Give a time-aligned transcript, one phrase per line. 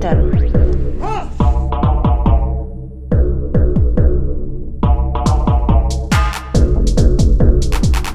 [0.00, 0.16] Center.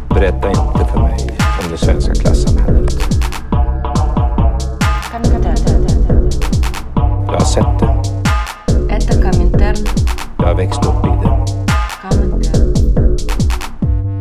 [0.09, 2.93] Berätta inte för mig om det svenska klassamhället.
[7.25, 8.03] Jag har sett det.
[10.37, 11.45] Jag har växt upp i det.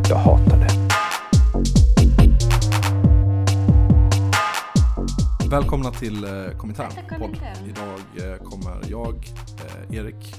[0.08, 0.72] Jag hatar det.
[5.50, 6.86] Välkomna till eh, Komintern.
[10.02, 10.34] Erik,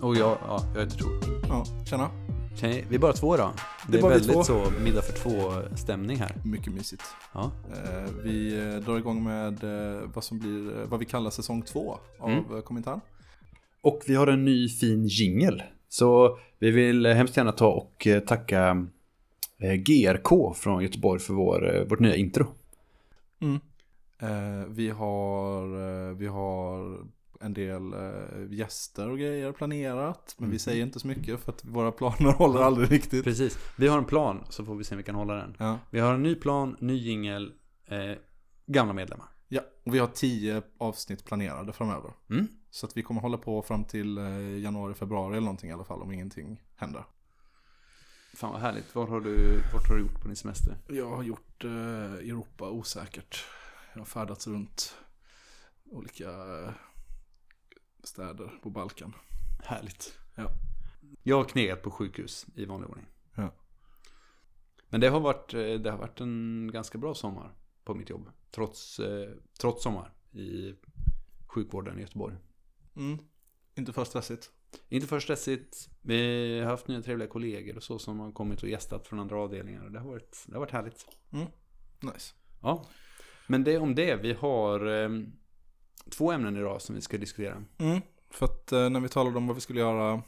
[0.00, 1.12] Och jag, ja, jag heter Tor.
[1.48, 2.10] ja, tjena,
[2.62, 3.50] vi är bara två då.
[3.86, 4.42] Det, Det är väldigt två.
[4.44, 6.36] så middag för två stämning här.
[6.44, 7.02] mycket mysigt.
[7.34, 7.50] Ja.
[7.72, 11.98] Eh, vi eh, drar igång med eh, vad som blir, vad vi kallar säsong två
[12.18, 12.44] av Mm.
[12.44, 12.62] mm.
[12.62, 13.00] Kommentar.
[13.80, 15.62] Och vi har en ny fin jingel.
[15.88, 18.86] Så vi vill hemskt gärna ta och tacka
[19.58, 22.46] GRK från Göteborg för vår, vårt nya intro.
[23.40, 23.54] Mm.
[24.22, 26.98] Eh, vi, har, vi har
[27.40, 30.58] en del eh, gäster och grejer planerat, men vi Mhm.
[30.58, 33.24] säger inte så mycket för att våra planer håller aldrig riktigt.
[33.24, 33.58] Precis.
[33.76, 35.56] Vi har en plan så får vi se om vi kan hålla den.
[35.58, 35.78] Ja.
[35.90, 37.52] Vi har en ny plan, ny jingel,
[37.86, 38.12] eh,
[38.66, 39.26] gamla medlemmar.
[39.48, 42.12] ja, och vi har tio avsnitt planerade framöver.
[42.30, 42.48] Mm.
[42.70, 45.84] Så att vi kommer hålla på fram till eh, januari, februari eller någonting i alla
[45.84, 47.04] fall om ingenting händer.
[48.36, 48.94] Fan vad härligt.
[48.94, 50.76] Vad har du, vart har du gjort på din semester?
[50.88, 51.70] Jag har gjort eh,
[52.12, 53.44] Europa osäkert.
[53.92, 54.94] Jag har färdats runt
[55.90, 56.70] olika eh,
[58.02, 59.14] städer på Balkan.
[59.64, 60.18] Härligt.
[60.34, 60.50] Ja.
[61.22, 63.06] Jag har knegat på sjukhus i vanlig ordning.
[63.34, 63.52] Ja.
[64.88, 67.54] Men det har, varit, eh, det har varit en ganska bra sommar
[67.84, 68.30] på mitt jobb.
[68.50, 70.74] Trots, eh, trots sommar i
[71.46, 72.36] sjukvården i Göteborg.
[72.96, 73.18] Mm.
[73.74, 74.50] Inte för stressigt.
[74.88, 75.88] Inte för stressigt.
[76.02, 79.36] Vi har haft nya trevliga kollegor och så som har kommit och gästat från andra
[79.38, 79.88] avdelningar.
[79.88, 81.06] Det har varit, det har varit härligt.
[82.00, 82.34] Nice.
[82.62, 82.86] Ja.
[83.46, 84.16] Men det om det.
[84.16, 85.08] Vi har eh,
[86.10, 87.62] två ämnen idag som vi ska diskutera.
[87.78, 88.00] Mm.
[88.30, 90.22] För att eh, när vi talade om vad vi skulle göra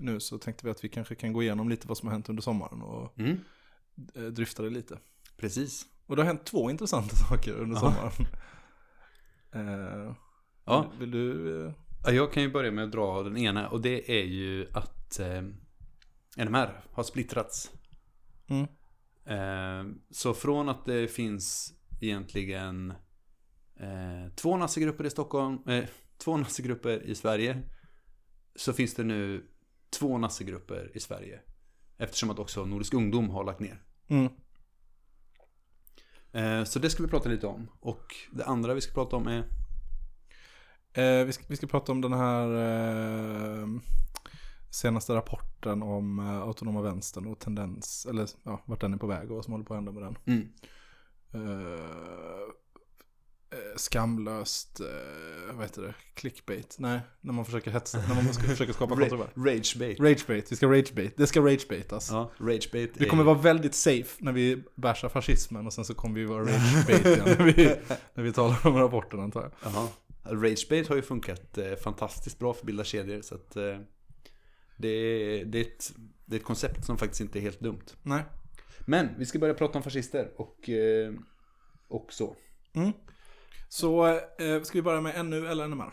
[0.00, 2.28] nu så tänkte vi att vi kanske kan gå igenom lite vad som har hänt
[2.28, 3.38] under sommaren och Mm.
[4.14, 4.98] eh, dryfta det lite.
[5.36, 5.86] Precis.
[6.06, 7.80] Och det har hänt två intressanta saker under Ja.
[7.80, 8.12] sommaren.
[9.52, 10.14] Eh,
[10.64, 10.86] Ja.
[10.90, 11.66] Vill, vill du?
[11.66, 11.72] Eh,
[12.04, 15.18] Ja, jag kan ju börja med att dra den ena och det är ju att
[15.18, 15.42] eh,
[16.44, 17.70] NMR har splittrats.
[18.48, 18.66] mm.
[19.24, 22.92] Eh, så från att det finns egentligen
[23.80, 25.84] eh, två nassegrupper i Stockholm, eh,
[26.18, 27.62] två nassegrupper i Sverige,
[28.54, 29.48] så finns det nu
[29.98, 31.40] två nassegrupper i Sverige.
[31.98, 33.82] Eftersom att också Nordisk Ungdom har lagt ner.
[34.08, 34.32] Mm.
[36.32, 37.70] Eh, så det ska vi prata lite om.
[37.80, 39.44] Och det andra vi ska prata om är
[40.92, 42.48] Eh, vi, ska, vi ska prata om den här
[43.62, 43.66] eh,
[44.70, 49.30] senaste rapporten om eh, autonoma vänstern och tendens, eller ja, vart den är på väg
[49.30, 50.16] och vad som håller på att hända med den.
[50.26, 50.52] mm,
[51.32, 52.48] eh,
[53.76, 56.76] skamlöst, eh, vad heter det, clickbait?
[56.78, 59.30] Nej, när man försöker hetsa, när man ska försöka skapa kontrovers.
[59.36, 60.00] ragebait.
[60.00, 62.10] Ragebait, vi ska ragebait, det ska ragebaitas.
[62.10, 65.94] Ja, ragebait Vi är- kommer vara väldigt safe när vi bashar fascismen och sen så
[65.94, 67.76] kommer vi vara ragebait igen när vi,
[68.14, 69.50] när vi talar om rapporten antar jag.
[69.72, 69.88] Jaha.
[70.24, 73.78] Ragebait har ju funkat eh, fantastiskt bra för bilda kedjor så att eh,
[74.76, 75.92] det, är, det, är ett,
[76.26, 77.84] det är ett koncept som faktiskt inte är helt dumt.
[78.02, 78.22] Nej.
[78.86, 81.12] Men vi ska börja prata om fascister och, eh,
[81.88, 82.36] och så.
[82.72, 82.92] Mm.
[83.68, 85.92] Så eh, ska vi börja med NU eller NMR?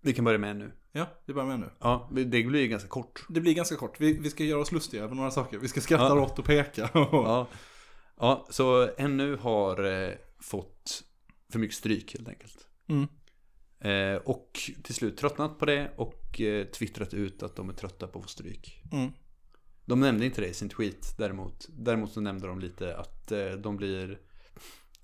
[0.00, 0.72] Vi kan börja med en nu.
[0.92, 1.70] Ja, vi börjar med NU.
[1.80, 3.26] Ja, det blir ju ganska kort.
[3.28, 4.00] Det blir ganska kort.
[4.00, 5.58] Vi, vi ska göra oss lustiga över några saker.
[5.58, 6.14] Vi ska skratta Ja.
[6.14, 6.90] rått och peka.
[6.94, 7.48] Ja,
[8.16, 11.04] ja så NU har eh, fått
[11.52, 12.68] för mycket stryk helt enkelt.
[12.88, 13.06] Mm.
[13.80, 14.50] Eh, och
[14.84, 18.24] till slut tröttnat på det och eh, twittrat ut att de är trötta på att
[18.24, 18.82] få stryk.
[18.92, 19.10] Mm.
[19.84, 21.66] De nämnde inte det i sin tweet däremot.
[21.68, 24.18] Däremot så nämnde de lite att eh, de blir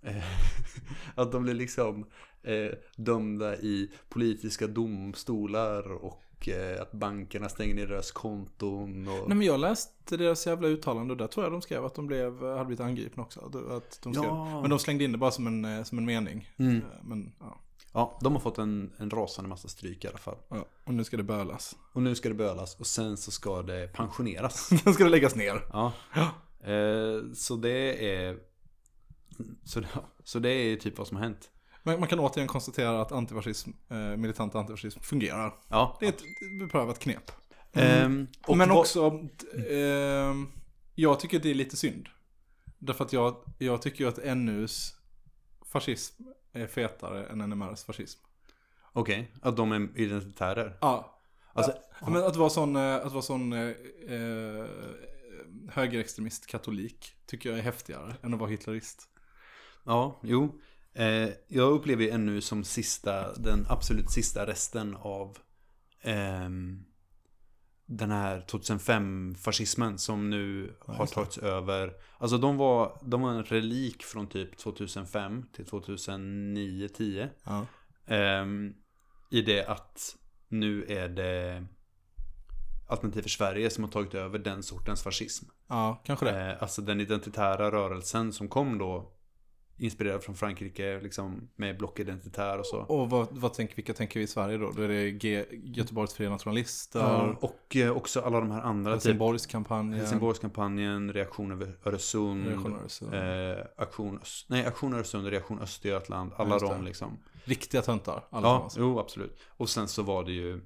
[1.15, 2.07] att de blir liksom
[2.43, 9.09] eh, dömda i politiska domstolar och eh, att bankerna stänger ner deras konton.
[9.09, 9.29] Och...
[9.29, 12.07] Nej men jag läste deras jävla uttalande och där tror jag de skrev att de
[12.07, 13.41] blev, hade blivit angripna också.
[13.71, 14.61] Att de skrev, Ja.
[14.61, 16.49] Men de slängde in det bara som en, eh, som en mening.
[16.59, 16.77] Mm.
[16.77, 17.61] Eh, Men ja,
[17.93, 20.37] Ja, de har fått en, en rasande massa stryk i alla fall.
[20.49, 21.77] ja, och nu ska det bölas.
[21.93, 24.69] Och nu ska det bölas och sen så ska det pensioneras.
[24.85, 25.63] Sen ska det läggas ner.
[25.73, 25.93] Ja.
[26.71, 28.39] Eh, så det är
[29.65, 29.83] så,
[30.25, 31.51] så det är typ vad som har hänt.
[31.83, 35.55] Men man kan återigen konstatera att antifascism, eh, militant antifascism fungerar.
[35.69, 35.97] Ja.
[36.01, 36.23] Det är ett
[36.61, 37.31] beprövat knep.
[37.73, 39.29] Ehm, och Men också,
[39.69, 40.35] eh,
[40.95, 42.09] jag tycker det är lite synd.
[42.79, 44.95] Därför att jag, jag tycker ju att NUs
[45.73, 46.23] fascism
[46.53, 48.21] är fetare än NMRs fascism.
[48.93, 50.79] Okej, att de är identitärer.
[50.81, 51.21] Ja.
[51.53, 53.69] Alltså, Ja, men att vara sån, eh, att vara sån eh,
[54.09, 54.67] eh,
[55.69, 59.09] högerextremist katolik tycker jag är häftigare än att vara hitlerist.
[59.85, 60.61] Ja, jo.
[60.95, 65.39] Eh, jag upplever ju ännu som sista, den absolut sista resten av
[66.03, 66.85] ehm,
[67.87, 71.15] den här 2005-fascismen som nu har just det.
[71.15, 71.93] tagits över.
[72.19, 77.29] Alltså de var, de var en relik från typ 2005 till 2009-10.
[77.45, 77.67] Ja.
[78.07, 78.75] Ehm,
[79.31, 80.17] I det att
[80.49, 81.67] nu är det
[82.89, 85.47] Alternativ för Sverige som har tagit över den sortens fascism.
[85.69, 86.51] ja, kanske det.
[86.53, 89.13] Eh, alltså den identitära rörelsen som kom då
[89.81, 92.79] inspirerad från Frankrike liksom med blockidentitär och så.
[92.79, 94.71] Och vad, vad tänker, vilka tänker vi i Sverige då?
[94.71, 98.93] Då är det G, Göteborgs Fria Nationalister, Ja, och eh, också alla de här andra
[98.93, 100.01] typ Helsingborgskampanjen.
[100.01, 103.15] Helsingborgskampanjen, Reaktion över Öresund, Reaktion Öresund.
[103.15, 107.19] Eh, aktion, Öst- nej, Aktion Öresund, Reaktion Östergötland, alla de liksom.
[107.45, 108.25] Riktiga töntar.
[108.31, 109.39] Alla ja, jo absolut.
[109.49, 110.61] Och sen så var det ju...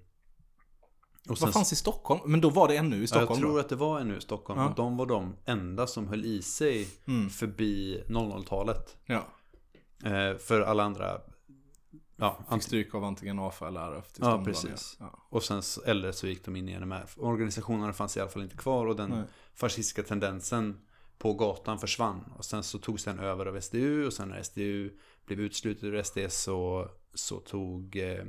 [1.29, 2.21] Och sen, Vad fanns i Stockholm?
[2.25, 3.59] Men då var det ännu i ja, Stockholm jag tror då?
[3.59, 4.61] att det var ännu i Stockholm.
[4.61, 4.69] Ja.
[4.69, 7.31] Och de var de enda som höll i sig Mm.
[7.31, 8.97] förbi 00-talet.
[9.07, 9.25] Ja.
[10.05, 11.21] Eh, för alla andra...
[12.17, 14.05] Ja, Fick stryk av antingen AFA eller RF.
[14.21, 14.97] Ja, precis.
[15.01, 15.27] Ja.
[15.31, 17.07] och sen eller så gick de in i NMR.
[17.17, 19.25] Organisationerna fanns i alla fall inte kvar och den Nej.
[19.55, 20.81] fascistiska tendensen
[21.19, 22.33] på gatan försvann.
[22.39, 24.91] Och sen så togs den över av SDU och sen när SDU
[25.27, 28.25] blev utslutet ur SD så, så tog eh,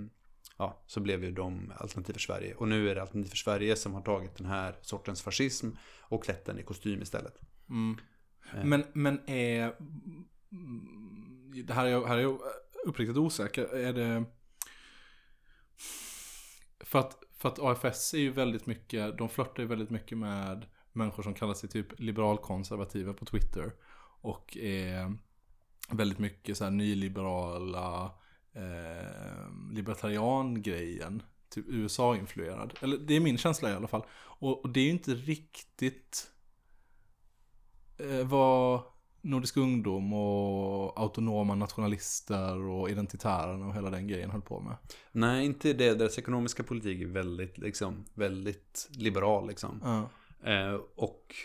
[0.57, 2.56] Ja, så blev ju de Alternativ för Sverige.
[2.56, 5.69] Och nu är det Alternativ för Sverige som har tagit den här sortens fascism
[6.02, 7.40] och klätt den i kostym istället.
[7.69, 7.98] Mm.
[8.54, 8.66] Eh.
[8.66, 9.75] Men, men är...
[11.63, 12.40] Det här är, jag- här är jag
[12.86, 13.63] uppriktigt osäker.
[13.66, 14.25] Är det...
[16.80, 20.66] För att, för att AFS är ju väldigt mycket, de flörtar ju väldigt mycket med
[20.92, 23.74] människor som kallar sig typ liberalkonservativa på Twitter.
[24.22, 25.18] Och är
[25.90, 28.12] väldigt mycket så nyliberala,
[28.56, 31.24] eh, libertarian-grejen.
[31.50, 32.74] Typ USA-influerad.
[32.81, 34.06] Eller det är min känsla i alla fall.
[34.13, 36.31] Och, och det är ju inte riktigt
[37.98, 38.81] eh, vad
[39.25, 44.75] Nordisk ungdom och autonoma nationalister och identitärerna och hela den grejen höll på med.
[45.12, 45.94] Nej, inte det.
[45.94, 49.81] Deras ekonomiska politik är väldigt, liksom, väldigt liberal liksom.
[49.84, 50.10] Ja.
[50.51, 51.36] Eh, och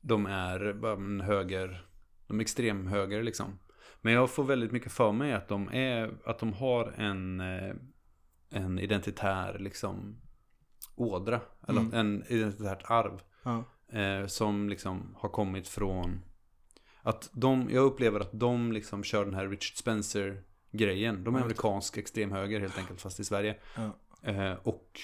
[0.00, 1.86] de är höger,
[2.26, 3.58] de är extremhöger liksom.
[4.04, 7.74] Men jag får väldigt mycket för mig att de, är, att de har en, eh,
[8.50, 10.20] en identitär liksom
[10.94, 11.40] ådra.
[11.68, 11.94] Eller Mm.
[11.94, 13.20] en identitärt arv.
[13.42, 13.64] Ja.
[13.98, 16.20] Eh, som liksom har kommit från
[17.02, 21.24] att de, jag upplever att de liksom kör den här Richard Spencer grejen.
[21.24, 23.56] De är amerikansk extremhöger helt enkelt fast i Sverige.
[23.76, 23.96] Ja.
[24.30, 25.00] Eh, och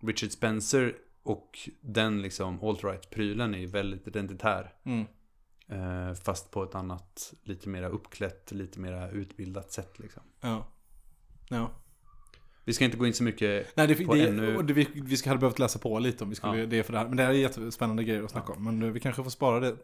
[0.00, 4.74] Richard Spencer och den liksom alt-right-prylen är ju väldigt identitär.
[4.84, 5.06] Mm.
[5.70, 10.22] Eh, fast på ett annat, lite mera uppklätt, lite mera utbildat sätt liksom.
[10.40, 10.66] Ja.
[11.48, 11.70] Ja.
[12.64, 14.62] Vi ska inte gå in så mycket Nej, det, på det, ännu...
[14.62, 16.66] det, vi, vi hade behövt läsa på lite om vi skulle Ja.
[16.66, 17.08] det för det här.
[17.08, 18.64] Men det här är jättespännande grejer att snacka om.
[18.64, 19.76] Men eh, vi kanske får spara det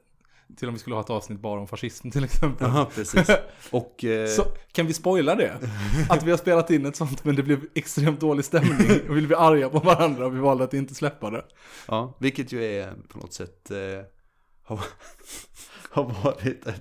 [0.56, 2.69] till om vi skulle ha ett avsnitt bara om fascism till exempel.
[2.75, 3.31] Ja, precis.
[3.71, 4.05] Och...
[4.05, 4.43] Eh, Så
[4.73, 5.61] kan vi spoila det?
[6.09, 9.27] Att vi har spelat in ett sånt men det blev extremt dålig stämning och vi
[9.27, 11.44] blev arga på varandra och vi valde att inte släppa det.
[11.88, 13.77] Ja, vilket ju är på något sätt eh,
[14.66, 14.80] har,
[15.90, 16.80] har varit en,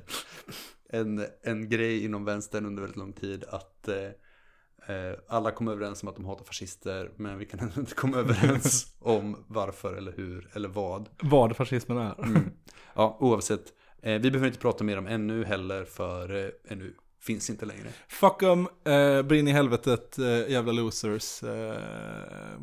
[0.89, 6.03] en, en grej inom vänstern under väldigt lång tid att eh, eh, alla kom överens
[6.03, 10.11] om att de hatar fascister men vi kan ändå inte komma överens om varför eller
[10.11, 11.09] hur eller vad.
[11.21, 12.23] Vad fascismen är.
[12.23, 12.51] Mm.
[12.95, 13.73] Ja, oavsett.
[14.01, 17.87] Eh, vi behöver inte prata mer om ännu heller för eh, ännu finns inte längre.
[18.07, 21.44] Fuck em, eh, brinn i helvetet, eh, jävla losers.
[21.44, 22.59] Eh,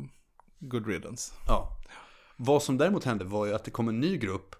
[0.59, 1.33] good riddance.
[1.47, 1.77] Ja.
[2.37, 4.55] Vad som däremot hände var ju att det kom en ny grupp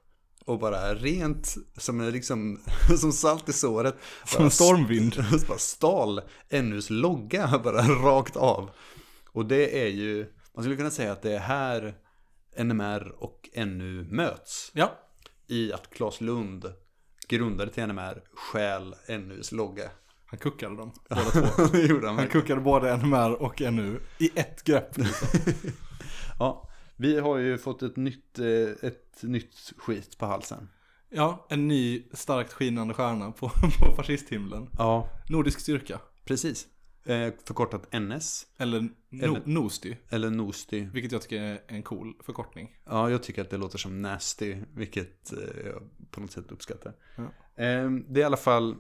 [0.46, 2.60] och bara rent som, liksom,
[3.00, 3.96] som salt i såret.
[4.26, 5.14] Som en stormvind.
[5.18, 6.22] st- bara stal
[6.52, 8.70] NUs logga bara rakt av.
[9.32, 11.96] Och det är ju, man skulle kunna säga att det är här
[12.58, 14.72] NMR och NU möts.
[14.74, 14.92] Ja,
[15.48, 16.66] I att Claes Lund
[17.28, 19.90] grundade till NMR stjäl NUs logga.
[20.26, 22.08] han kuckade dem båda två.
[22.08, 24.96] han Han kuckade både NMR och NU i ett grepp.
[26.40, 26.70] Ja,
[27.04, 30.70] vi har ju fått ett nytt, eh, ett nytt skit på halsen.
[31.10, 34.70] Ja, en ny starkt skinande stjärna på, på fascisthimlen.
[34.78, 36.00] Ja, Nordisk styrka.
[36.26, 36.68] precis.
[37.06, 38.48] Eh, förkortat NS.
[38.58, 39.96] Eller, no, Eller- Nosty.
[40.10, 40.90] Eller Nosti.
[40.94, 42.76] Vilket jag tycker är en cool förkortning.
[42.86, 46.94] Ja, jag tycker att det låter som nasty, vilket eh, jag på något sätt uppskattar.
[47.16, 47.24] Ja.
[47.64, 48.76] Eh, det är i alla fall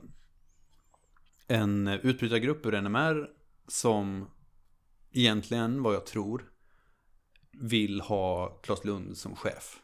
[1.48, 3.28] en utbrytargrupp ur NMR
[3.68, 4.26] som
[5.12, 6.50] egentligen, vad jag tror,
[7.54, 9.80] vill ha Claes Lund som chef.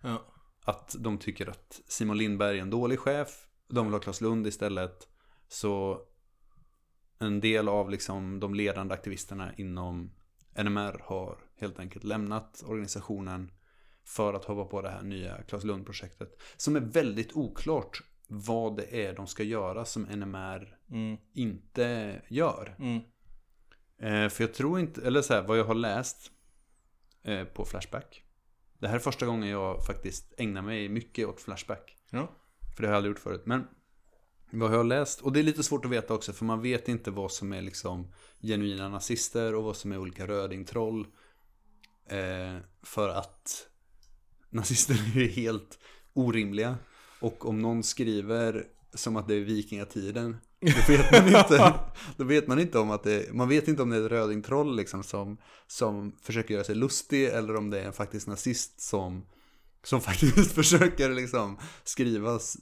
[0.00, 0.26] Ja.
[0.64, 4.46] Att de tycker att Simon Lindberg är en dålig chef, de vill ha Claes Lund
[4.46, 5.08] istället.
[5.48, 6.00] Så
[7.18, 10.12] en del av liksom de ledande aktivisterna inom
[10.64, 13.52] NMR har helt enkelt lämnat organisationen
[14.04, 16.42] för att hoppa på det här nya Claes Lund-projektet.
[16.56, 21.16] Som är väldigt oklart vad det är de ska göra som NMR Mm.
[21.34, 22.76] inte gör.
[22.78, 23.00] Mm.
[23.98, 26.32] Eh, för jag tror inte, eller så här, vad jag har läst
[27.54, 28.24] på Flashback.
[28.78, 31.96] Det här är första gången jag faktiskt ägnar mig mycket åt Flashback.
[32.10, 32.28] Ja.
[32.76, 33.42] För det har jag aldrig gjort förut.
[33.44, 33.66] Men
[34.50, 36.88] vad jag har läst, och det är lite svårt att veta också för man vet
[36.88, 41.06] inte vad som är liksom genuina nazister och vad som är olika rödingtroll.
[42.06, 43.68] Eh, för att
[44.50, 45.78] nazister är helt
[46.12, 46.76] orimliga.
[47.20, 51.74] Och om någon skriver som att det är vikingatiden, då vet man inte,
[52.16, 54.76] då vet man inte om att det, man vet inte om det är ett rödingtroll
[54.76, 59.26] liksom som, som försöker göra sig lustig eller om det är en faktisk nazist som,
[59.82, 62.56] som faktiskt försöker liksom skrivas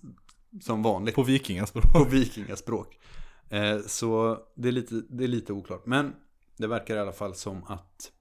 [0.61, 1.93] som vanligt På vikingaspråk.
[1.93, 2.99] på vikingaspråk.
[3.49, 5.87] Eh, så det är, lite, det är lite oklart.
[5.87, 6.15] Men
[6.57, 8.13] det verkar i alla fall som att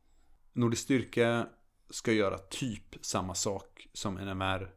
[0.54, 1.48] Nordisk styrka
[1.90, 4.70] ska göra typ samma sak som NMR.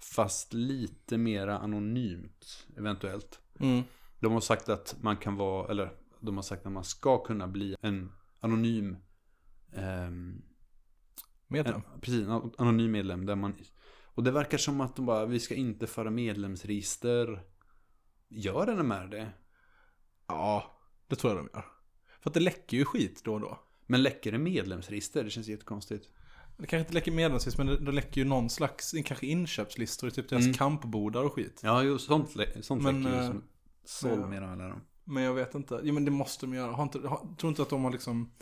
[0.00, 3.40] Fast lite mera anonymt eventuellt.
[3.60, 3.82] Mm.
[4.20, 7.48] De har sagt att man kan vara, eller de har sagt att man ska kunna
[7.48, 8.96] bli en anonym
[9.72, 10.42] ehm,
[11.48, 11.74] Medlem.
[11.74, 13.54] en, precis, en anonym medlem där man
[14.04, 17.44] Och det verkar som att de bara, vi ska inte föra medlemsregister
[18.28, 19.30] Gör NMR det?
[20.26, 21.64] Ja, det tror jag de gör.
[22.20, 23.58] För att det läcker ju skit då och då.
[23.86, 25.24] Men läcker det medlemsregister?
[25.24, 26.08] Det känns jättekonstigt
[26.56, 30.28] Det kanske inte läcker medlemslistor, men det, det läcker ju någon slags, kanske inköpslistor, typ
[30.28, 30.54] deras Mm.
[30.54, 31.60] kampbodar och skit.
[31.64, 33.42] Ja, jo, sånt, sånt Men, läcker ju eh, som
[34.02, 35.80] men- med alla dem Men jag vet inte.
[35.82, 36.72] Jo men det måste de göra.
[36.72, 38.32] Har inte, har, tror inte att de har liksom...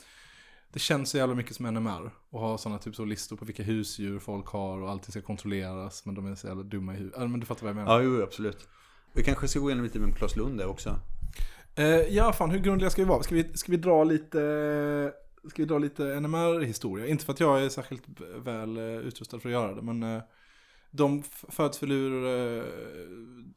[0.73, 2.11] Det känns så jävla mycket som NMR.
[2.31, 6.07] Och ha sådana typ så listor på vilka husdjur folk har och allting ska kontrolleras.
[6.07, 7.31] Men de är så jävla dumma i huvudet.
[7.31, 8.01] Men du fattar vad jag menar.
[8.01, 8.69] Ja, jo, absolut
[9.13, 11.01] Vi kanske ska gå igenom lite med Klas Lund där också
[11.79, 13.23] Eh, ja, fan hur grundliga ska vi vara?
[13.23, 15.13] Ska vi, ska vi dra lite...
[15.49, 17.07] Ska vi dra lite NMR-historia?
[17.07, 18.03] Inte för att jag är särskilt
[18.45, 20.21] väl eh, utrustad för att göra det, men...
[20.91, 22.27] De föds väl ur
[22.59, 22.65] eh,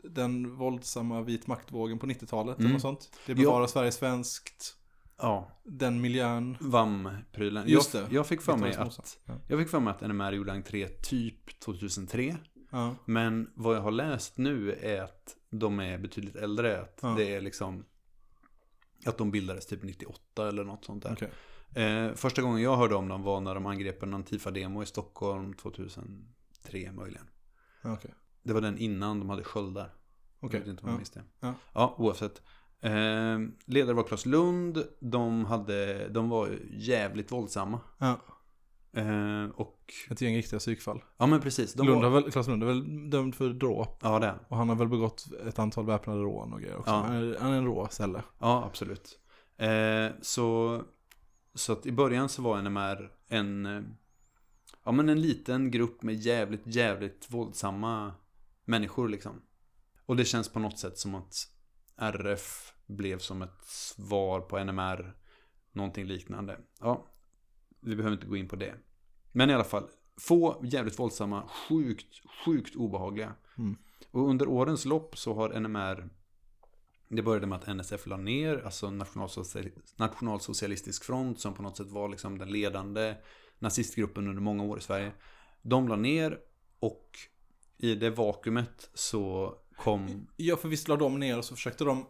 [0.04, 2.74] den våldsamma vit maktvågen på 90-talet eller Mm.
[2.74, 3.12] något sånt.
[3.26, 4.76] Det bevarar Sverige svenskt.
[5.18, 6.58] Ja, Den miljön.
[6.60, 8.16] VAM-prylen Just jag, det.
[8.16, 9.34] jag fick för mig att Ja.
[9.48, 12.38] Jag fick för mig att NMR gjorde entré typ 2003
[12.72, 12.96] Ja.
[13.06, 16.82] Men vad jag har läst nu är att de är betydligt äldre.
[16.82, 17.14] Att Ja.
[17.18, 17.86] det är liksom
[19.06, 21.14] att de bildades typ 98 eller något sånt där.
[21.14, 21.84] Okej.
[21.86, 25.54] Eh, första gången jag hörde om dem var när de angrep en Antifa-demo i Stockholm
[26.70, 27.26] 2003 möjligen.
[27.84, 28.14] Okej.
[28.44, 29.94] Det var den innan de hade sköldar.
[30.40, 30.60] Okej.
[30.60, 30.94] Jag vet inte om Ja.
[30.94, 31.24] jag minns det.
[31.40, 31.54] Ja.
[31.74, 32.42] ja, oavsett.
[32.82, 32.92] Eh,
[33.66, 34.84] ledare var Klas Lund.
[35.00, 37.80] De, hade, de var jävligt våldsamma.
[37.98, 38.20] Ja.
[38.94, 41.04] Eh, och, Ett gäng riktiga psykfall.
[41.18, 41.74] ja men precis.
[41.74, 44.00] De Lund var, har väl, Claes Lund är väl dömd för dråp.
[44.02, 44.28] ja, det.
[44.28, 44.40] är.
[44.48, 46.92] Och han har väl begått ett antal väpnade rån och grejer också.
[46.92, 46.98] Ja.
[46.98, 48.24] Han, är, han är en rå ställe.
[48.40, 49.20] Ja, absolut.
[49.58, 50.82] Eh, så,
[51.54, 53.82] så att i början så var NMR en, eh,
[54.84, 58.14] ja men en liten grupp med jävligt, jävligt våldsamma
[58.66, 59.42] människor liksom.
[60.06, 61.34] Och det känns på något sätt som att
[61.96, 65.16] RF blev som ett svar på NMR,
[65.72, 66.60] någonting liknande.
[66.80, 67.08] Ja,
[67.80, 68.76] vi behöver inte gå in på det.
[69.32, 73.36] Men i alla fall, få jävligt våldsamma, sjukt, sjukt obehagliga.
[73.58, 73.78] Mm.
[74.12, 76.10] Och under årens lopp så har NMR
[77.10, 81.92] det började med att NSF la ner, alltså nationalsocial, nationalsocialistisk front som på något sätt
[81.92, 83.16] var liksom den ledande
[83.60, 85.12] nazistgruppen under många år i Sverige.
[85.62, 86.38] De la ner
[86.80, 87.20] och
[87.78, 92.06] i det vakuumet så kom, Ja, för visst la de ner och så försökte de,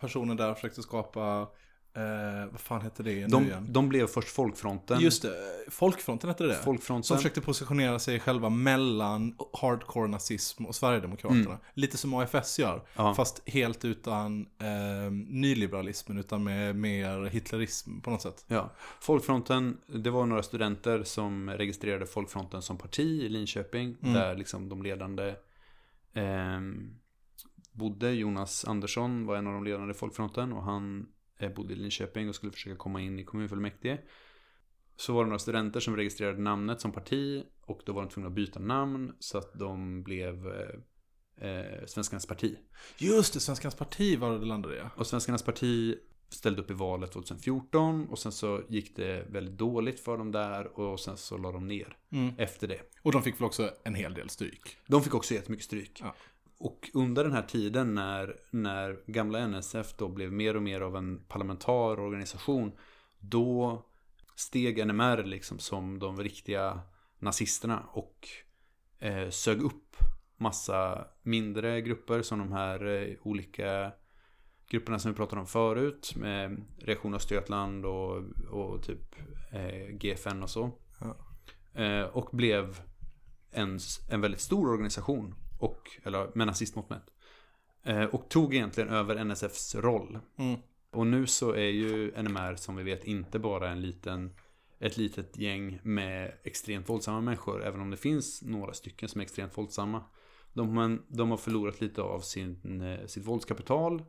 [0.00, 1.48] personer där försökte skapa,
[1.94, 3.66] eh, vad fan heter det nu de, igen?
[3.68, 5.00] de blev först Folkfronten.
[5.00, 5.34] Just det,
[5.68, 6.54] Folkfronten hette det?
[6.54, 7.04] Folkfronten.
[7.04, 11.58] Som försökte positionera sig själva mellan hardcore nazism och Sverigedemokraterna.
[11.74, 12.72] Lite som AFS gör.
[12.72, 12.84] Mm.
[12.96, 13.14] Ja.
[13.14, 18.44] Fast helt utan eh, nyliberalismen, utan med mer hitlerism på något sätt.
[18.48, 18.70] Ja,
[19.00, 23.96] Folkfronten, det var några studenter som registrerade Folkfronten som parti i Linköping.
[24.02, 24.14] Mm.
[24.14, 25.34] Där liksom de ledande
[26.14, 26.94] ehm,
[27.72, 28.12] bodde.
[28.12, 31.06] Jonas Andersson var en av de ledande i Folkfronten och han
[31.42, 33.98] eh, bodde i Linköping och skulle försöka komma in i kommunfullmäktige.
[34.96, 38.28] Så var det några studenter som registrerade namnet som parti och då var de tvungna
[38.28, 42.56] att byta namn så att de blev eh, eh, Svenskarnas parti.
[42.98, 44.80] Just det, Svenskarnas parti var det landade i.
[44.96, 50.00] Och Svenskarnas parti ställde upp i valet 2014 och sen så gick det väldigt dåligt
[50.00, 52.34] för dem där och sen så la de ner Mm.
[52.38, 52.80] efter det.
[53.02, 54.76] Och de fick väl också en hel del stryk.
[54.86, 55.98] De fick också jättemycket stryk.
[56.02, 56.14] Ja.
[56.64, 60.96] Och under den här tiden när, när gamla NSF då blev mer och mer av
[60.96, 62.72] en parlamentar organisation
[63.18, 63.82] då
[64.34, 66.80] steg NMR liksom som de riktiga
[67.18, 68.28] nazisterna och
[68.98, 69.96] eh, sög upp
[70.36, 73.92] massa mindre grupper som de här eh, olika
[74.68, 79.14] grupperna som vi pratade om förut med Reaktion Östergötland och, och typ
[79.50, 80.70] eh, GFN och så.
[81.00, 81.16] Ja.
[81.82, 82.80] Eh, och blev
[83.50, 83.78] en,
[84.10, 87.10] en väldigt stor organisation och, eller med nazistmått mätt.
[87.82, 90.18] Eh, och tog egentligen över NSFs roll.
[90.36, 90.60] Mm.
[90.90, 94.30] Och nu så är ju NMR som vi vet inte bara en liten,
[94.78, 97.64] ett litet gäng med extremt våldsamma människor.
[97.64, 100.04] Även om det finns några stycken som är extremt våldsamma.
[100.52, 104.02] De, de har förlorat lite av sin, eh, sitt våldskapital.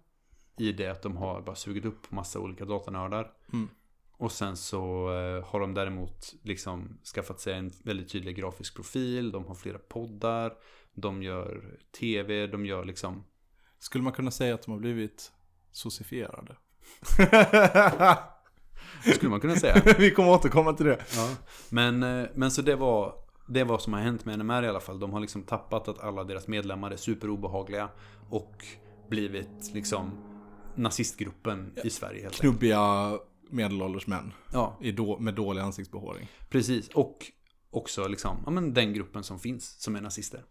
[0.57, 3.31] I det att de har bara sugit upp massa olika datanördar.
[3.53, 3.69] Mm.
[4.17, 9.31] Och sen så eh, har de däremot liksom skaffat sig en väldigt tydlig grafisk profil.
[9.31, 10.53] De har flera poddar.
[10.95, 12.47] De gör tv.
[12.47, 13.23] De gör liksom
[13.79, 15.31] Skulle man kunna säga att de har blivit
[15.71, 16.57] socifierade?
[19.15, 19.81] skulle man kunna säga.
[19.97, 21.05] Vi kommer återkomma till det.
[21.15, 21.35] Ja.
[21.69, 23.15] Men, eh, men så det var
[23.47, 24.99] det vad som har hänt med NMR i alla fall.
[24.99, 27.89] De har liksom tappat att alla deras medlemmar är superobehagliga
[28.29, 28.65] och
[29.09, 30.11] blivit liksom
[30.75, 32.35] nazistgruppen i Sverige helt.
[32.35, 33.17] Knubbiga
[33.49, 36.29] medelålders män Ja, då, med dålig ansiktsbehåring.
[36.49, 36.89] precis.
[36.89, 37.31] Och
[37.69, 40.43] också liksom, ja men den gruppen som finns som är nazister.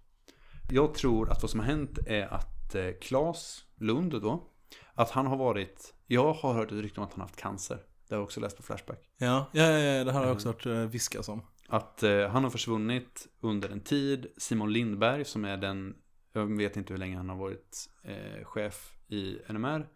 [0.71, 4.49] Jag tror att vad som har hänt är att eh, Claes Lund då,
[4.95, 7.77] att han har varit, jag har hört ett rykte om att han har haft cancer.
[8.09, 9.11] Det har jag också läst på Flashback.
[9.19, 11.43] Ja, ja, ja, det här har jag också hört eh, viskas om.
[11.69, 14.27] Att eh, han har försvunnit under en tid.
[14.37, 15.97] Simon Lindberg som är den,
[16.33, 19.89] jag vet inte hur länge han har varit eh, chef i NMR.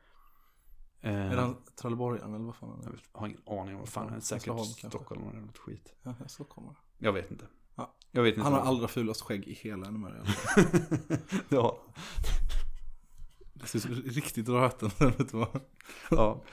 [1.00, 2.90] Eh, Är han Trelleborgaren eller vad fan jag är?
[2.96, 4.20] vet- har ingen aning om vad fan han är.
[4.20, 4.66] Säkert.
[4.66, 5.94] Stockholm eller något skit.
[6.02, 6.76] Ja, jag Stockholmare.
[6.99, 7.44] Jag vet inte.
[8.16, 8.20] Ja.
[8.20, 8.44] Jag vet inte.
[8.44, 10.28] Han har allra fulast skägg i hela NMR.
[11.49, 11.82] ja.
[13.52, 15.61] Det ser riktigt röten vet du vad?
[16.11, 16.44] ja.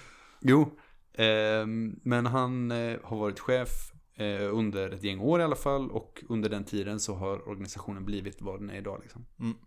[0.41, 0.77] Jo.
[1.13, 3.69] ehm, men han eh, har varit chef
[4.15, 5.91] eh, under ett gäng år i alla fall.
[5.91, 8.99] Och under den tiden så har organisationen blivit vad den är idag.
[9.01, 9.25] Liksom.
[9.39, 9.57] Mm.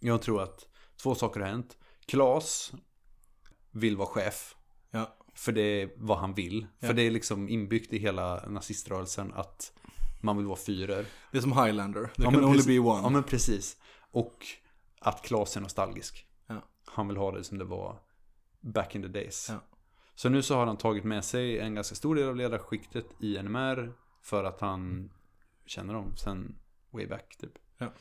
[0.00, 0.68] Jag tror att
[1.02, 1.76] två saker har hänt.
[2.06, 2.72] Klas
[3.70, 4.56] vill vara chef.
[4.90, 5.16] Ja.
[5.34, 6.66] För det är vad han vill.
[6.78, 6.86] Ja.
[6.86, 9.72] För det är liksom inbyggt i hela naziströrelsen att
[10.24, 11.06] man vill vara fyrer.
[11.32, 12.00] Det är som Highlander.
[12.06, 13.02] There Ja, can only precis- be one.
[13.02, 13.76] Ja men precis.
[14.10, 14.46] Och
[15.00, 16.26] att Klas är nostalgisk.
[16.46, 16.62] Ja.
[16.86, 17.98] Han vill ha det som det var
[18.60, 19.46] back in the days.
[19.50, 19.60] Ja.
[20.14, 23.38] Så nu så har han tagit med sig en ganska stor del av ledarskiktet i
[23.42, 23.92] NMR.
[24.22, 25.10] För att han
[25.66, 26.54] känner dem sen
[26.90, 27.52] way back typ.
[27.78, 27.92] Ja.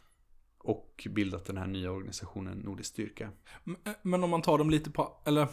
[0.57, 3.29] Och bildat den här nya organisationen Nordisk Styrka.
[3.63, 5.47] Men- Men om man tar dem lite på, eller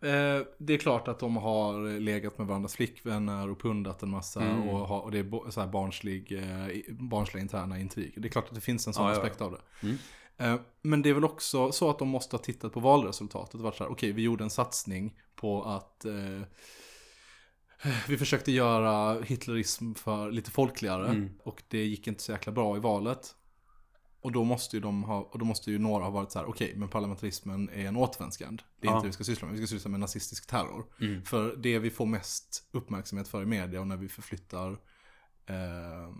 [0.00, 4.40] eh, det är klart att de har legat med varandras flickvänner och pundat en massa
[4.42, 4.68] Mm.
[4.68, 8.20] och, har, och det är så här barnslig, eh, barnsliga interna intriger.
[8.20, 9.60] Det är klart att det finns en sån Ja, ja, aspekt av det.
[9.86, 9.96] Mm.
[10.38, 13.60] Eh, men det är väl också så att de måste ha tittat på valresultatet och
[13.60, 16.06] varit så här, okej vi gjorde en satsning på att
[18.08, 21.30] vi försökte göra hitlerism för lite folkligare Mm.
[21.44, 23.34] och det gick inte så jäkla bra i valet.
[24.26, 26.46] Och då måste ju de ha, och då måste ju några ha varit så här,
[26.46, 28.62] okej, men parlamentarismen är en återvändsgränd.
[28.80, 28.96] Det är Ja.
[28.96, 30.84] inte det vi ska syssla med, vi ska syssla med nazistisk terror.
[31.00, 31.24] Mm.
[31.24, 34.70] För det vi får mest uppmärksamhet för i media och när vi förflyttar
[35.46, 36.14] eh,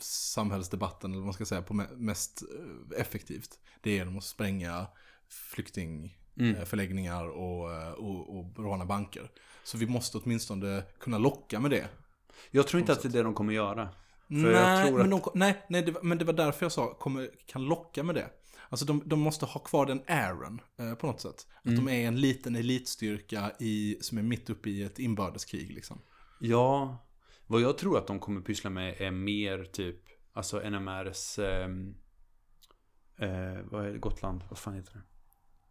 [0.00, 3.58] samhällsdebatten, eller vad man ska säga, på me- mest eh, effektivt.
[3.80, 4.86] Det är genom att spränga
[5.28, 7.36] flyktingförläggningar Mm.
[7.36, 9.30] och, eh, och, och råna banker.
[9.64, 11.88] Så vi måste åtminstone kunna locka med det.
[12.50, 13.88] Jag tror inte att det är det de kommer göra.
[14.28, 15.24] Nej, men, att...
[15.24, 18.14] de, nej, nej det, var- men det var därför jag sa kommer, kan locka med
[18.14, 18.30] det.
[18.68, 21.46] Alltså de, de måste ha kvar den airen eh, på något sätt.
[21.58, 21.84] Att Mm.
[21.84, 25.98] de är en liten elitstyrka i, som är mitt uppe i ett inbördeskrig liksom.
[26.40, 26.98] Ja,
[27.46, 30.00] vad jag tror att de kommer pyssla med är mer typ,
[30.32, 31.94] alltså NMRs, ehm,
[33.18, 34.92] eh, vad är det, Gotland, vad fan heter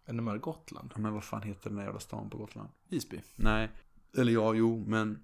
[0.06, 0.14] det?
[0.14, 0.92] NMR Gotland.
[0.96, 2.70] Ja, Men vad fan heter den där jävla stan på Gotland?
[2.90, 3.22] Visby.
[3.36, 3.70] Nej,
[4.18, 5.24] eller ja, jo, men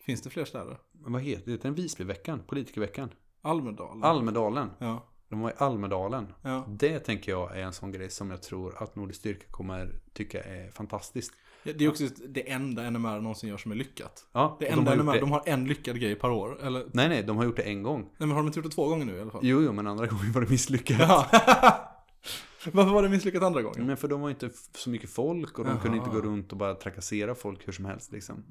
[0.00, 0.78] Finns det fler städer?
[0.92, 1.62] men vad heter det?
[1.62, 2.42] Den Visbyveckan?
[2.46, 3.10] Politikerveckan?
[3.42, 4.04] Almedalen.
[4.04, 4.70] Almedalen.
[4.78, 5.06] Ja.
[5.28, 6.32] De var i Almedalen.
[6.42, 6.66] ja.
[6.68, 10.42] Det tänker jag är en sån grej som jag tror att Nordisk Styrka kommer tycka
[10.42, 11.32] är fantastiskt.
[11.62, 14.26] Ja, Det är också det enda NMR någonsin gör som är lyckat.
[14.32, 15.20] Ja, Det enda de har NMR, det...
[15.20, 16.58] de har en lyckad grej per år.
[16.62, 18.10] Eller, nej Nej, nej, de har gjort det en gång.
[18.18, 19.40] men har de inte gjort det två gånger nu i alla fall?
[19.44, 20.98] Jo, jo, men andra gången var det misslyckat.
[21.00, 21.26] Ja.
[22.72, 23.86] Varför var det misslyckat andra gången?
[23.86, 25.80] Men för de var inte så mycket folk och de Jaha.
[25.82, 28.44] kunde inte gå runt och bara trakassera folk hur som helst liksom.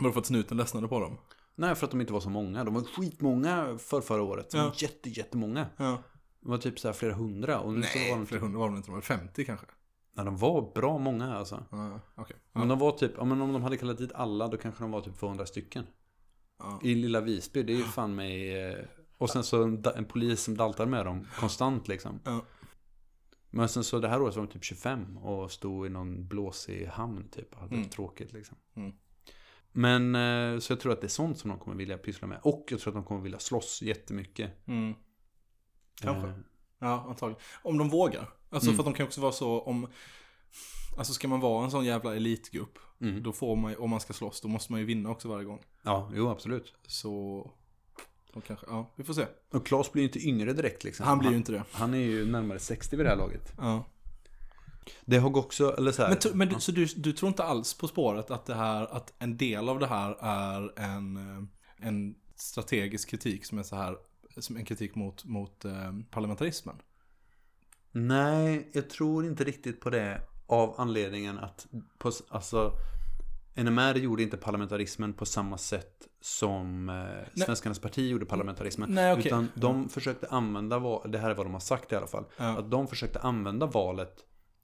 [0.00, 1.18] Var det för att snuten ledsnade på dem?
[1.54, 2.64] Nej, för att de inte var så många.
[2.64, 4.50] De var skitmånga för förra året.
[4.54, 4.72] Ja.
[4.76, 5.66] jätte, jättemånga.
[5.76, 6.02] Ja.
[6.40, 7.60] De var typ så här flera hundra.
[7.60, 9.66] Och nu så var de, flera typ, hundra var de inte, de var 50 kanske.
[10.12, 11.64] nej, de var bra många alltså.
[11.70, 12.36] Ja, okej.
[12.52, 14.90] Men de var typ, ja, men om de hade kallat dit alla då kanske de
[14.90, 15.86] var typ 200 stycken.
[16.58, 16.80] Ja.
[16.82, 18.64] I lilla Visby, det är ju fan mig...
[18.70, 18.78] eh,
[19.18, 22.20] Och sen så en, en polis som daltar med dem konstant liksom.
[22.24, 22.40] Ja.
[23.50, 26.86] Men sen så det här året var de typ 25 och stod i någon blåsig
[26.86, 27.88] hamn typ och hade Mm.
[27.88, 28.56] tråkigt liksom.
[28.76, 28.92] Mm.
[29.78, 32.38] Men eh, så jag tror att det är sånt som de kommer vilja pyssla med.
[32.42, 34.68] Och jag tror att de kommer vilja slåss jättemycket.
[34.68, 34.94] Mm.
[36.00, 36.28] Kanske.
[36.28, 36.34] Eh,
[36.80, 37.42] Ja, antagligen.
[37.62, 38.28] Om de vågar.
[38.50, 38.76] Alltså Mm.
[38.76, 39.86] för att de kan också vara så om...
[40.98, 43.22] Alltså ska man vara en sån jävla elitgrupp, Mm.
[43.22, 45.44] då får man ju- om man ska slåss, då måste man ju vinna också varje
[45.44, 45.62] gång.
[45.82, 46.74] Ja, jo absolut.
[46.86, 47.50] Så...
[48.32, 49.26] De kanske, ja, vi får se.
[49.52, 51.06] Och Claes blir ju inte yngre direkt liksom.
[51.06, 51.62] Han blir ju inte det.
[51.72, 53.52] Han är ju närmare 60 vid det här laget.
[53.58, 53.84] Ja.
[55.04, 57.44] Det har också, eller så här, Men, to- men du, så du, du tror inte
[57.44, 61.88] alls på spåret att det här, att en del av det här är en, eh,
[61.88, 63.96] en strategisk kritik som är så här,
[64.38, 66.76] som en kritik mot, mot eh, parlamentarismen?
[67.92, 71.66] Nej, jag tror inte riktigt på det av anledningen att
[71.98, 72.72] på, alltså,
[73.54, 78.90] NMR gjorde inte parlamentarismen på samma sätt som eh, Svenskarnas parti gjorde parlamentarismen.
[78.94, 79.26] Nej, okej.
[79.26, 82.58] Utan de försökte använda, det här är vad de har sagt i alla fall, Ja.
[82.58, 84.14] att de försökte använda valet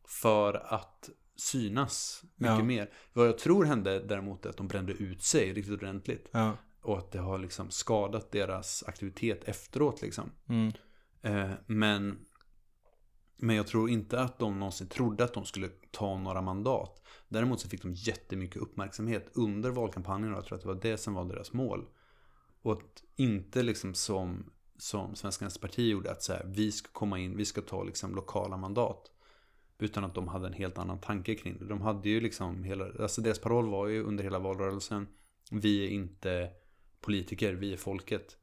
[0.08, 2.64] för att synas mycket Ja.
[2.64, 2.90] mer.
[3.12, 6.28] Vad jag tror hände däremot är att de brände ut sig riktigt ordentligt.
[6.30, 6.56] Ja.
[6.82, 10.30] Och att det har liksom skadat deras aktivitet efteråt liksom.
[10.48, 10.72] Mm.
[11.22, 12.18] Eh, men,
[13.36, 17.02] men jag tror inte att de någonsin trodde att de skulle ta några mandat.
[17.28, 20.98] Däremot så fick de jättemycket uppmärksamhet under valkampanjen och jag tror att det var det
[20.98, 21.84] som var deras mål.
[22.62, 27.18] Och att inte liksom som, som Svenskarnas parti gjorde att så här, vi ska komma
[27.18, 29.10] in, vi ska ta liksom lokala mandat.
[29.78, 31.64] Utan att de hade en helt annan tanke kring det.
[31.64, 35.06] De hade ju liksom hela, alltså deras paroll var ju under hela valrörelsen
[35.50, 36.50] Vi är inte
[37.00, 38.36] politiker, vi är folket.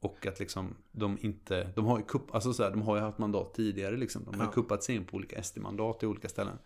[0.00, 3.02] Och att liksom de inte, de har ju kupp, alltså så här, de har ju
[3.02, 4.24] haft mandat tidigare liksom.
[4.24, 4.52] De har Ja.
[4.52, 6.58] kuppat sig in på olika SD-mandat i olika ställen.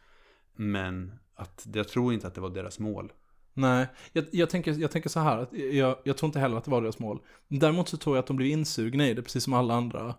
[0.55, 3.13] Men att, jag tror inte att det var deras mål.
[3.53, 6.65] Nej, jag, jag, tänker, jag tänker så här, att jag, jag tror inte heller att
[6.65, 7.21] det var deras mål.
[7.49, 10.15] Däremot så tror jag att de blev insugna i det, precis som alla andra.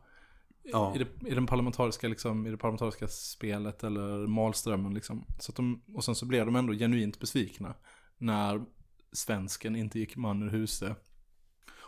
[0.71, 0.95] Ja.
[0.95, 4.93] I, det, i, den parlamentariska, liksom, I det parlamentariska spelet eller malströmmen.
[4.93, 5.25] Liksom.
[5.39, 7.75] Så de, och sen så blev de ändå genuint besvikna
[8.17, 8.65] när
[9.11, 10.97] svensken inte gick man ur huset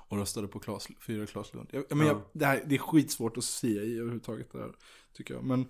[0.10, 1.70] och röstade på Klas, fyra Klas Lund.
[1.72, 2.30] Jag, men jag, Ja.
[2.34, 4.72] det, här, det är skitsvårt att säga i överhuvudtaget det här,
[5.14, 5.44] tycker jag.
[5.44, 5.68] Men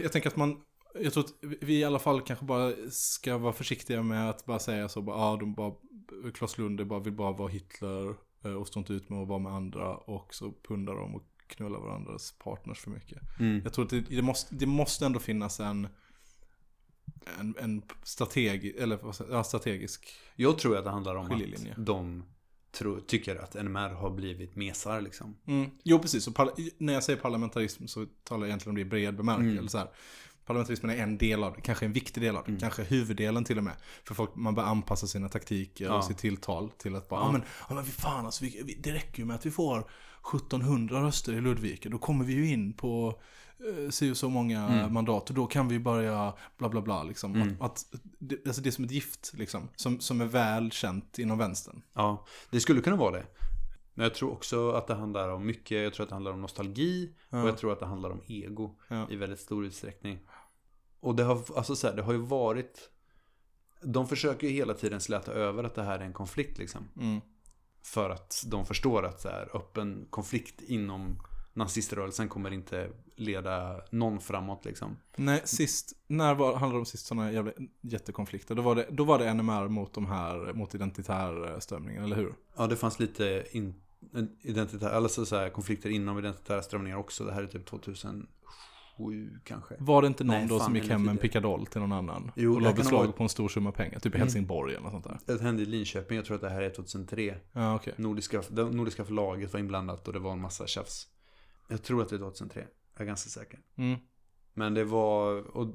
[0.00, 0.60] jag tänker att man,
[0.94, 4.58] jag tror att vi i alla fall kanske bara ska vara försiktiga med att bara
[4.58, 5.74] säga så, bara, ah, de bara,
[6.34, 9.38] Klas Lund bara, vill bara vara Hitler eh, och står inte ut med att vara
[9.38, 13.18] med andra och så pundar de och knullar varandras partners för mycket.
[13.40, 13.60] Mm.
[13.64, 15.88] Jag tror att det, det, måste, det måste ändå finnas en,
[17.40, 18.98] en, en strategi, eller
[19.30, 20.08] ja, strategisk.
[20.36, 22.24] Jag tror att det handlar om att de
[22.72, 25.36] tror, tycker att NMR har blivit mesar liksom.
[25.46, 25.70] Mm.
[25.82, 26.28] Jo, precis.
[26.78, 29.78] När jag säger parlamentarism så talar jag egentligen om det i bred bemärkelse.
[29.78, 29.92] Mm.
[30.44, 33.58] Parlamentarismen är en del av det, kanske en viktig del av det, kanske huvuddelen till
[33.58, 33.74] och med.
[34.04, 35.98] För folk, man bör anpassa sina taktiker Ja.
[35.98, 37.26] och sitt tilltal till att bara, Ja.
[37.26, 39.50] ja men, ja, men vi fan alltså, vi, vi, det räcker ju med att vi
[39.50, 39.90] får
[40.34, 43.20] 1700 röster i Ludvika, då kommer vi ju in på
[43.84, 44.92] eh, si och så många Mm.
[44.92, 47.56] mandat och då kan vi börja bla bla bla liksom.
[47.60, 47.84] Att, att,
[48.18, 51.82] det, alltså det är som ett gift liksom, som, som är väl känt inom vänstern.
[51.94, 53.26] Ja, det skulle kunna vara det.
[53.94, 56.40] Men jag tror också att det handlar om mycket, jag tror att det handlar om
[56.40, 57.42] nostalgi Ja.
[57.42, 59.06] och jag tror att det handlar om ego Ja.
[59.10, 60.18] i väldigt stor utsträckning.
[61.00, 62.90] Och det har, alltså så här, det har ju varit,
[63.82, 66.88] de försöker ju hela tiden släta över att det här är en konflikt liksom.
[67.00, 67.20] Mm.
[67.82, 71.18] För att de förstår att så här, öppen konflikt inom
[71.52, 74.96] naziströrelsen kommer inte leda någon framåt liksom.
[75.16, 78.54] Nej, sist, när var, handlade det om sist sådana jävla jättekonflikter?
[78.54, 82.34] Då var, det, då var det NMR mot de här, mot identitärströmningen, eller hur?
[82.56, 83.74] Ja, det fanns lite in,
[84.40, 87.24] identitär, alltså så här, konflikter inom identitära strömningar också.
[87.24, 88.26] Det här är typ 2007
[89.44, 89.74] kanske.
[89.78, 92.32] Var det inte någon Nej, då som gick hem med en pickadoll till någon annan?
[92.36, 94.90] Jo, och la ha beslag varit- på en stor summa pengar, typ i Helsingborg eller
[94.90, 95.36] något sånt där.
[95.36, 97.34] Det hände i Linköping, jag tror att det här är 2003.
[97.52, 97.94] Ja, okej.
[97.96, 101.06] Nordiska, det Nordiska förlaget var inblandat och det var en massa tjafs.
[101.68, 103.60] Jag tror att det är 2003, jag är ganska säker.
[103.76, 103.98] Mm.
[104.54, 105.74] Men det var, och,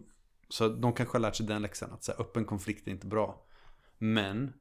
[0.49, 3.07] så de kanske har lärt sig den läxan att så här, öppen konflikt är inte
[3.07, 3.45] bra.
[3.97, 4.53] Men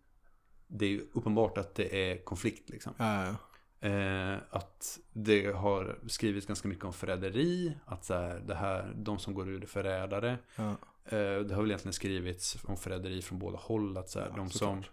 [0.67, 2.95] det är ju uppenbart att det är konflikt liksom.
[2.99, 3.35] Ja.
[3.83, 9.19] Eh, att det har skrivits ganska mycket om förräderi, att så här, det här, de
[9.19, 10.39] som går ur är förrädare.
[10.57, 10.71] ja.
[11.05, 14.37] Eh, det har väl egentligen skrivits om förräderi från båda håll, att så här, Ja,
[14.37, 14.85] de som,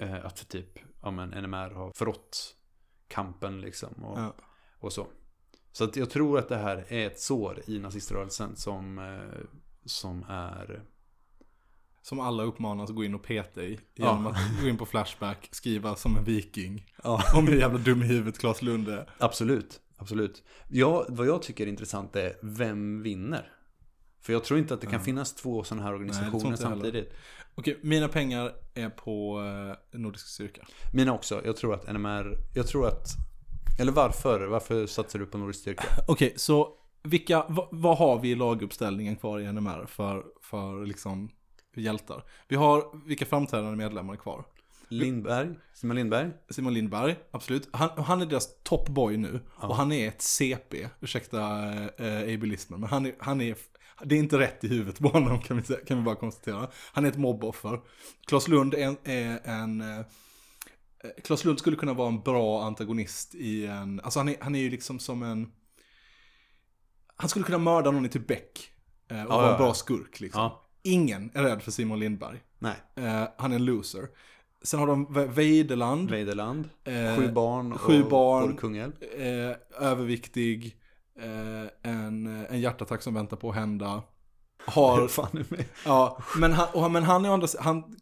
[0.00, 2.56] eh, att typ, ja men NMR har förrått
[3.08, 4.34] kampen liksom och, Ja.
[4.78, 5.06] och så.
[5.72, 9.44] Så att jag tror att det här är ett sår i naziströrelsen som, eh,
[9.84, 10.82] som är,
[12.04, 13.78] Som alla uppmanas att gå in och peta i.
[13.94, 14.04] Ja.
[14.06, 16.86] Genom att gå in på Flashback, skriva som en viking.
[17.04, 19.10] ja, Om hur jävla dum i huvudet Claes Lund är.
[19.18, 20.42] absolut, absolut.
[20.68, 23.50] Ja, vad jag tycker är intressant är, vem vinner?
[24.20, 25.00] För jag tror inte att det kan Ja.
[25.04, 26.56] finnas två sådana här organisationer heller.
[26.56, 27.12] samtidigt.
[27.54, 29.40] Okej, mina pengar är på
[29.92, 30.66] eh, Nordisk styrka.
[30.94, 31.42] Mina också.
[31.44, 33.06] Jag tror att NMR, jag tror att,
[33.80, 34.46] eller varför?
[34.46, 35.84] Varför satsar du på Nordisk styrka?
[36.08, 36.68] Okej, så
[37.02, 41.30] vilka, vad, vad har vi i laguppställningen kvar i NMR för, för liksom
[41.80, 42.24] hjältar?
[42.48, 44.44] Vi har, vilka framträdande medlemmar är kvar?
[44.88, 46.30] Lindberg, Simon Lindberg.
[46.50, 47.68] Simon Lindberg, absolut.
[47.72, 49.40] Han, han är deras topboy nu.
[49.60, 49.68] Ja.
[49.68, 51.38] Och han är ett CP, ursäkta
[51.98, 53.56] äh, ableismen, men han är, han är,
[54.04, 56.68] det är inte rätt i huvudet på honom kan vi, kan vi bara konstatera.
[56.92, 57.80] Han är ett mobboffer.
[58.26, 60.04] Claes Lund är en, är en eh,
[61.24, 64.60] Claes Lund skulle kunna vara en bra antagonist i en, alltså han är, han är
[64.60, 65.52] ju liksom som en,
[67.16, 68.70] han skulle kunna mörda någon i typ Beck.
[69.10, 70.42] Eh, och Ja, var ja, en bra skurk liksom.
[70.42, 70.63] Ja.
[70.84, 72.42] Ingen är rädd för Simon Lindberg.
[72.58, 72.76] Nej.
[72.96, 74.08] Eh, han är en loser.
[74.62, 76.10] Sen har de Ve- Weideland.
[76.10, 76.68] Weideland.
[76.84, 78.56] Eh, Sju barn sju och barn.
[78.56, 78.92] Kungälv.
[79.16, 80.76] eh, överviktig,
[81.20, 84.02] eh, en, en hjärtattack som väntar på att hända.
[84.66, 85.64] Har, Fan är med.
[85.84, 87.96] ja, men han, och, men han är, andra, han,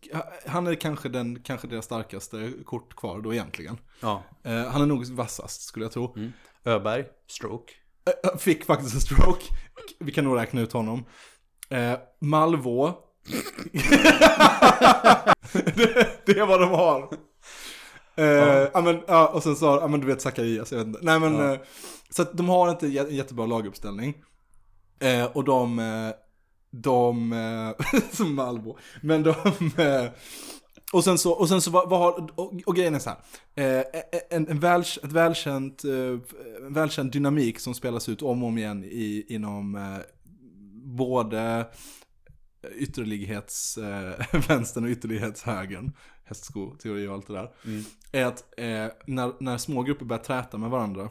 [0.46, 3.78] han är kanske, den, kanske deras starkaste kort kvar då egentligen.
[4.00, 4.22] Ja.
[4.42, 6.14] Eh, han är nog vassast skulle jag tro.
[6.16, 6.32] Mm.
[6.64, 7.04] Öberg.
[7.28, 7.72] Stroke.
[8.24, 9.44] Eh, Fick faktiskt en stroke.
[10.00, 11.04] Vi kan nog räkna ut honom.
[11.72, 12.86] Eh, Malvå.
[15.52, 17.08] det, det är vad de har.
[18.16, 18.24] Eh,
[18.74, 18.80] ja.
[18.80, 20.98] men, ja, och sen så har, men du vet Zacharias, jag vet inte.
[21.02, 21.52] Nej men, Ja.
[21.54, 21.60] eh,
[22.10, 24.14] så att de har inte en jä- jättebra laguppställning.
[25.00, 26.10] Eh, och de, eh,
[26.70, 29.30] de, eh, som Malmö, men de,
[29.78, 30.10] eh,
[30.92, 33.18] och sen så, och sen så vad, vad har, och, och grejen är så här.
[33.80, 33.84] Eh,
[34.30, 36.22] en, en väl, ett välkänt, en
[36.74, 39.74] välkänd dynamik som spelas ut om och om igen i, inom
[40.96, 41.66] både
[42.74, 45.92] ytterlighets, eh, vänstern och ytterlighetshögern,
[46.24, 47.84] hästskoteori och allt det där, Mm.
[48.12, 51.10] är att eh, när, när små grupper börjar träta med varandra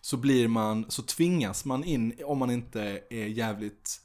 [0.00, 4.00] så blir man, så tvingas man in, om man inte är jävligt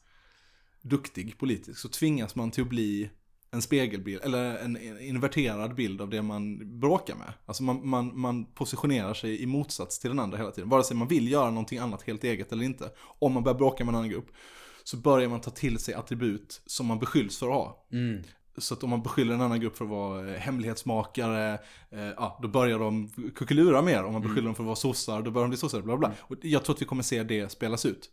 [0.82, 3.10] duktig politiskt, så tvingas man till att bli
[3.52, 7.34] en spegelbild, eller en inverterad bild av det man bråkar med.
[7.46, 10.70] Alltså man, man, man positionerar sig i motsats till den andra hela tiden.
[10.70, 12.92] Vare sig man vill göra någonting annat helt eget eller inte.
[13.20, 14.28] Om man börjar bråka med en annan grupp
[14.88, 17.86] så börjar man ta till sig attribut som man beskylls för att ha.
[17.92, 18.24] Mm.
[18.58, 21.54] Så att om man beskyller en annan grupp för att vara eh, hemlighetsmakare,
[21.92, 24.04] eh, ja, då börjar de kuckelura mer.
[24.04, 26.12] Om man beskyller dem för att vara sossar, då börjar de bli sossar, bla bla.
[26.20, 28.10] Och jag tror att vi kommer se det spelas ut.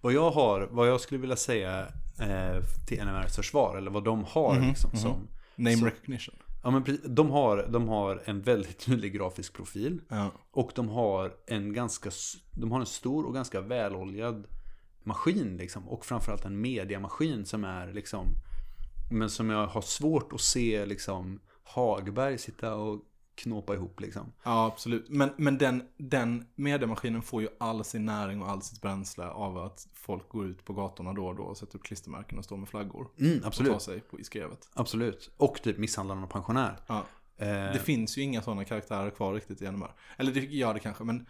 [0.00, 1.80] Vad jag har, vad jag skulle vilja säga
[2.20, 4.98] eh, till NMRs försvar, eller vad de har Mhm, liksom mhm.
[5.00, 5.28] som...
[5.56, 6.34] Name Så- recognition.
[6.62, 10.00] Ja men precis, de har, de har en väldigt tydlig grafisk profil.
[10.08, 10.30] Ja.
[10.52, 12.10] Och de har en ganska,
[12.50, 14.46] de har en stor och ganska väloljad
[15.04, 15.88] maskin liksom.
[15.88, 18.26] Och framförallt en mediamaskin som är liksom,
[19.10, 23.00] men som jag har svårt att se liksom Hagberg sitta och
[23.34, 24.32] knåpa ihop liksom.
[24.42, 25.08] Ja, absolut.
[25.08, 29.58] Men, men den, den mediemaskinen får ju all sin näring och all sitt bränsle av
[29.58, 32.56] att folk går ut på gatorna då och då och sätter upp klistermärken och står
[32.56, 33.08] med flaggor.
[33.18, 33.82] Mm, Och tar absolut.
[33.82, 34.68] sig på, i skrevet.
[34.74, 35.30] Absolut.
[35.36, 36.76] Och typ misshandlaren och pensionär.
[36.86, 37.04] Ja.
[37.36, 39.94] Eh, Det finns ju inga sådana karaktärer kvar riktigt i NMR.
[40.16, 41.26] Eller det gör det kanske, men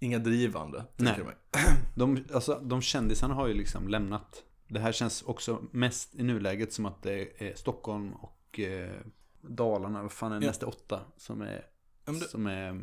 [0.00, 0.84] inga drivande.
[0.96, 1.14] Nej.
[1.18, 1.36] jag mig.
[1.94, 4.44] de, alltså, de kändisarna har ju liksom lämnat.
[4.68, 9.00] Det här känns också mest i nuläget som att det är Stockholm och eh,
[9.40, 10.46] Dalarna, vad fan är Ja.
[10.46, 11.66] nästa åtta som är,
[12.04, 12.80] Ja, det- som är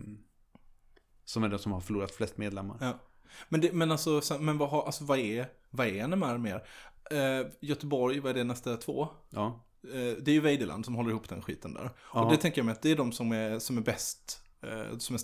[1.26, 2.78] som är de som har förlorat flest medlemmar.
[2.82, 3.00] Ja.
[3.50, 6.68] Men, det, men alltså, så- men vad, har, alltså, vad är, vad är NMR mer?
[7.12, 9.08] Eh, Göteborg, vad är det nästa två?
[9.30, 9.66] Ja.
[9.84, 9.90] Eh,
[10.22, 11.90] det är ju Weideland som håller ihop den skiten där.
[12.14, 12.24] Ja.
[12.26, 14.98] Och det tänker jag mig att det är de som är, som är bäst, eh,
[14.98, 15.22] som är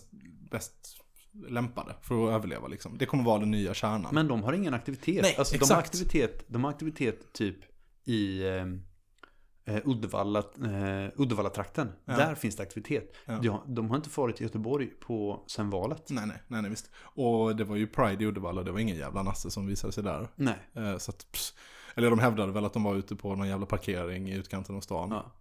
[0.50, 1.03] bäst
[1.48, 2.98] lämpade för att överleva liksom.
[2.98, 4.14] Det kommer vara den nya kärnan.
[4.16, 5.22] Men de har ingen aktivitet.
[5.22, 5.86] Nej, alltså, de, har exakt.
[5.88, 7.58] aktivitet de har aktivitet typ
[8.06, 11.92] i eh, eh, Uddevalla, eh, Uddevalla-trakten.
[12.06, 12.18] Ja.
[12.18, 13.16] Där finns det aktivitet.
[13.26, 13.40] Ja.
[13.40, 16.04] De, har- de har inte varit i Göteborg på, sen valet.
[16.10, 16.92] Nej, nej, nej, nej, visst.
[16.96, 20.04] Och det var ju Pride i Uddevalla, det var ingen jävla nasse som visade sig
[20.04, 20.28] där.
[20.36, 20.56] Nej.
[20.76, 21.54] Eh, så att, pss,
[21.96, 24.82] eller de hävdade väl att de var ute på någon jävla parkering i utkanten av
[24.82, 25.10] stan.
[25.12, 25.32] Ja.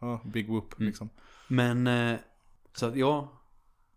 [0.00, 0.86] Ja, big whoop Mm.
[0.86, 1.10] liksom.
[1.48, 2.18] Men, eh,
[2.74, 3.36] så att ja.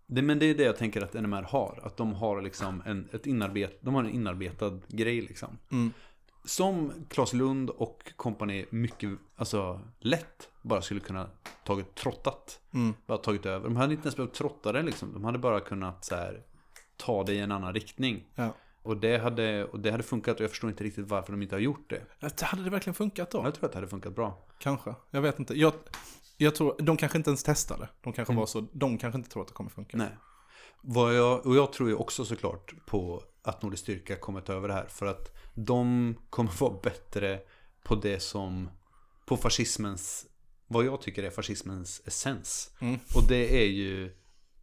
[0.07, 1.79] Det, men det är det jag tänker att NMR har.
[1.83, 5.57] Att de har liksom en, ett inarbet, de har en inarbetad grej liksom.
[5.71, 5.93] Mm.
[6.45, 11.29] Som Claes Lund och kompani mycket, alltså lätt bara skulle kunna
[11.63, 12.59] tagit trottat.
[12.73, 12.93] Mm.
[13.05, 13.69] Bara tagit över.
[13.69, 15.13] De hade inte ens behövt trotta det liksom.
[15.13, 16.41] De hade bara kunnat så här,
[16.97, 18.23] ta det i en annan riktning.
[18.35, 18.55] Ja.
[18.83, 21.55] Och det, hade, och det hade funkat och jag förstår inte riktigt varför de inte
[21.55, 22.01] har gjort det.
[22.41, 23.43] Hade det verkligen funkat då?
[23.43, 24.45] Jag tror att det hade funkat bra.
[24.59, 24.95] Kanske.
[25.09, 25.59] Jag vet inte.
[25.59, 25.73] Jag,
[26.37, 27.89] jag tror, de kanske inte ens testade.
[28.01, 28.39] De kanske Mm.
[28.39, 29.97] var så, de kanske inte tror att det kommer funka.
[29.97, 30.17] Nej.
[30.81, 34.67] Vad jag, och jag tror ju också såklart på att Nordisk Styrka kommer ta över
[34.67, 34.87] det här.
[34.87, 37.39] För att de kommer vara bättre
[37.83, 38.69] på det som,
[39.25, 40.25] på fascismens,
[40.67, 42.71] vad jag tycker är fascismens essens.
[42.81, 42.99] Mm.
[43.15, 44.15] Och det är ju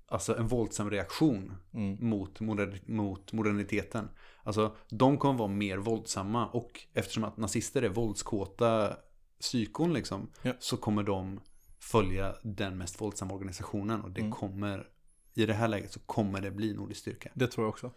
[0.06, 2.08] alltså en våldsam reaktion Mm.
[2.08, 4.08] mot, moder, mot moderniteten.
[4.42, 8.96] Alltså de kommer vara mer våldsamma och eftersom att nazister är våldskåta
[9.40, 10.52] psykon liksom Ja.
[10.58, 11.40] så kommer de
[11.80, 14.32] följa den mest våldsamma organisationen och det Mm.
[14.32, 14.88] kommer
[15.34, 17.30] i det här läget så kommer det bli nordisk styrka.
[17.34, 17.92] Det tror jag också.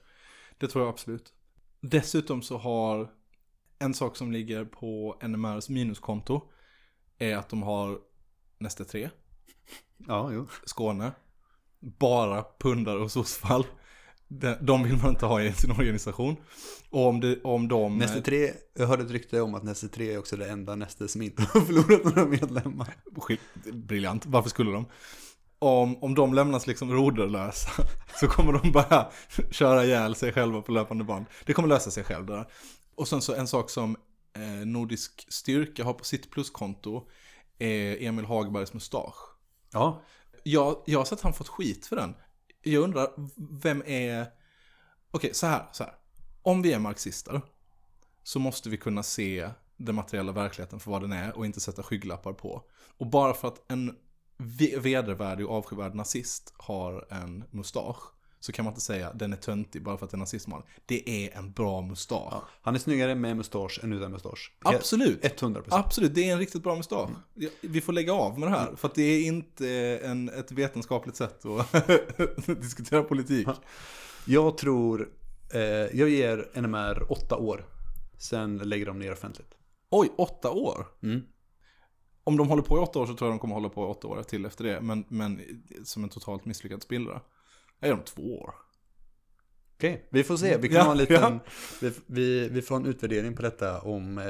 [0.57, 1.33] Det tror jag absolut.
[1.81, 3.11] Dessutom så har
[3.79, 6.51] en sak som ligger på NMRs minuskonto
[7.17, 7.99] är att de har
[8.57, 9.09] nästa tre,
[9.97, 10.47] Ja, jo.
[10.65, 11.11] Skåne,
[11.79, 13.65] bara pundare och sossfall.
[14.61, 16.35] De, vill man inte ha i sin organisation.
[16.89, 17.97] Och om, det, om de...
[17.97, 21.07] Näste tre, jag hörde ett rykte om att nästa tre är också det enda nästa
[21.07, 22.95] som inte har förlorat några medlemmar.
[23.15, 23.39] Skit-
[23.73, 24.85] Briljant, varför skulle de?
[25.59, 27.69] Om, om de lämnas liksom roderlösa
[28.19, 29.11] så kommer de bara
[29.51, 31.25] köra ihjäl sig själva på löpande band.
[31.45, 32.47] Det kommer lösa sig själv där.
[32.95, 33.95] Och sen så en sak som
[34.35, 37.07] eh, Nordisk Styrka har på sitt pluskonto
[37.59, 39.15] är Emil Hagbergs mustasch.
[39.73, 40.01] Ja,
[40.43, 42.13] Jag, jag har sett att han fått skit för den.
[42.63, 44.27] Jag undrar, vem är...
[45.11, 45.93] Okej, så här, så här.
[46.41, 47.41] Om vi är marxister
[48.23, 51.83] så måste vi kunna se den materiella verkligheten för vad den är och inte sätta
[51.83, 52.63] skygglappar på.
[52.97, 53.97] Och bara för att en
[54.37, 58.12] vedervärdig och avskyvärd nazist har en mustasch
[58.43, 60.53] så kan man inte säga den är töntig bara för att det är nazist som
[60.53, 60.69] har den.
[60.85, 62.43] Det är en bra mustasch.
[62.61, 64.53] han är snyggare med mustasch än utan mustasch.
[64.59, 65.23] Absolut.
[65.23, 65.63] 100%.
[65.69, 67.09] Absolut, det är en riktigt bra mustasch.
[67.33, 69.69] Ja, Vi får lägga av med det här, för att det är inte
[70.03, 71.87] en, ett vetenskapligt sätt att
[72.61, 73.47] diskutera politik.
[74.25, 75.09] Jag tror,
[75.53, 75.61] eh,
[75.99, 77.65] jag ger NMR åtta år.
[78.17, 79.55] Sen lägger de ner offentligt.
[79.89, 80.87] Oj, åtta år?
[81.03, 81.21] Mm.
[82.23, 83.87] Om de håller på i åtta år så tror jag de kommer hålla på i
[83.87, 84.81] åtta år till efter det.
[84.81, 85.41] Men, men
[85.83, 87.21] som en totalt misslyckad spillra.
[87.83, 88.53] Är de två år?
[89.77, 90.57] Okej, vi får se.
[90.57, 91.39] Vi kan Ja, ha en liten, ja.
[91.81, 94.25] vi, vi, vi får en utvärdering på detta om eh,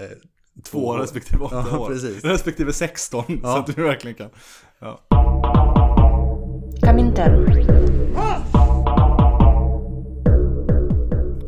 [0.64, 1.88] Två år respektive åtta Ja, år.
[1.88, 2.24] precis.
[2.24, 4.30] Respektive 16, så att du verkligen kan.
[4.80, 5.00] Ja.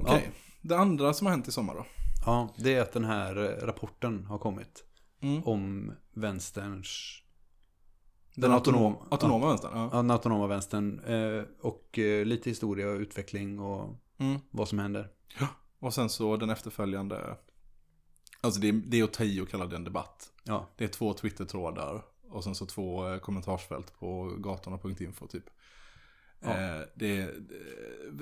[0.01, 1.85] Okej, det andra som har hänt i sommar då?
[2.25, 4.83] Ja, det är att den här eh, rapporten har kommit.
[5.21, 5.43] Mm.
[5.43, 7.21] Om vänsterns...
[8.35, 9.71] Den autonom, autonoma vänstern?
[9.75, 9.89] Ja.
[9.91, 10.99] Ja, den autonoma vänstern.
[10.99, 14.39] Eh, och eh, lite historia och utveckling och Mm.
[14.51, 15.09] vad som händer.
[15.79, 17.37] Och sen så den efterföljande,
[18.41, 20.31] alltså det är, det är att ta i och kalla det en debatt.
[20.43, 25.43] Ja, Det är två Twitter-trådar och sen så två eh, kommentarsfält på gatorna.info typ.
[26.39, 26.49] Ja.
[26.49, 27.55] Eh, det, det,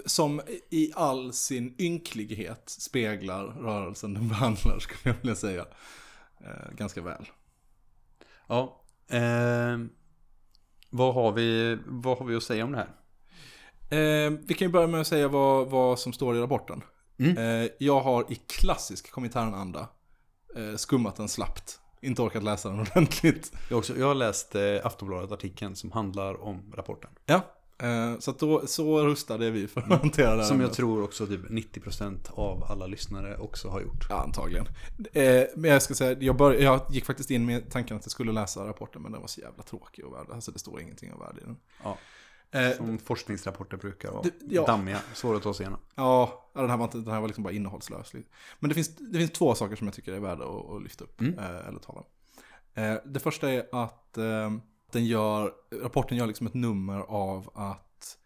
[0.05, 5.65] som i all sin ynklighet speglar rörelsen den behandlar skulle jag vilja säga.
[6.39, 7.25] Eh, ganska väl.
[8.47, 8.81] ja.
[9.07, 9.77] Eh,
[10.93, 12.89] vad, har vi, vad har vi att säga om det här?
[13.89, 16.81] Eh, vi kan ju börja med att säga vad, vad som står i rapporten.
[17.19, 17.37] Mm.
[17.37, 19.87] Eh, jag har i klassisk Komintern-anda
[20.55, 21.79] eh, skummat den slappt.
[22.01, 23.51] Inte orkat läsa den ordentligt.
[23.69, 27.09] Jag, också, jag har läst eh, Aftonbladet-artikeln som handlar om rapporten.
[27.25, 27.41] Ja,
[28.19, 31.49] så att då, så rustade vi för att hantera det Som jag tror också typ
[31.49, 34.05] 90% av alla lyssnare också har gjort.
[34.09, 34.65] Ja, antagligen.
[35.13, 38.11] Eh, men jag ska säga, jag, bör, jag gick faktiskt in med tanken att jag
[38.11, 40.27] skulle läsa rapporten, men den var så jävla tråkig och värd.
[40.31, 41.57] Alltså det står ingenting av värde i den.
[41.83, 41.97] Ja.
[42.51, 44.23] Eh, Som forskningsrapporter brukar vara.
[44.49, 44.65] Ja.
[44.65, 45.79] Dammiga, svåra att ta sig igenom.
[45.95, 48.13] ja, den här var, inte, den här var liksom bara innehållslös.
[48.59, 51.03] Men det finns, det finns två saker som jag tycker är värda att, att lyfta
[51.03, 51.39] upp, Mm.
[51.39, 52.05] eh, eller tala om.
[52.83, 54.51] Eh, det första är att eh,
[54.93, 58.17] den gör, rapporten gör liksom ett nummer av att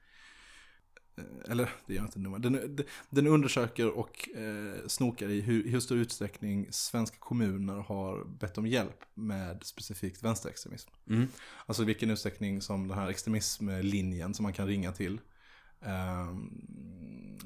[1.18, 2.40] eh, eller det gör inte nummer.
[2.40, 8.58] Den, den undersöker och eh, snokar i hur, hur stor utsträckning svenska kommuner har bett
[8.58, 10.90] om hjälp med specifikt vänsterextremism.
[11.10, 11.28] Mm.
[11.66, 15.20] Alltså vilken utsträckning som den här extremismlinjen som man kan ringa till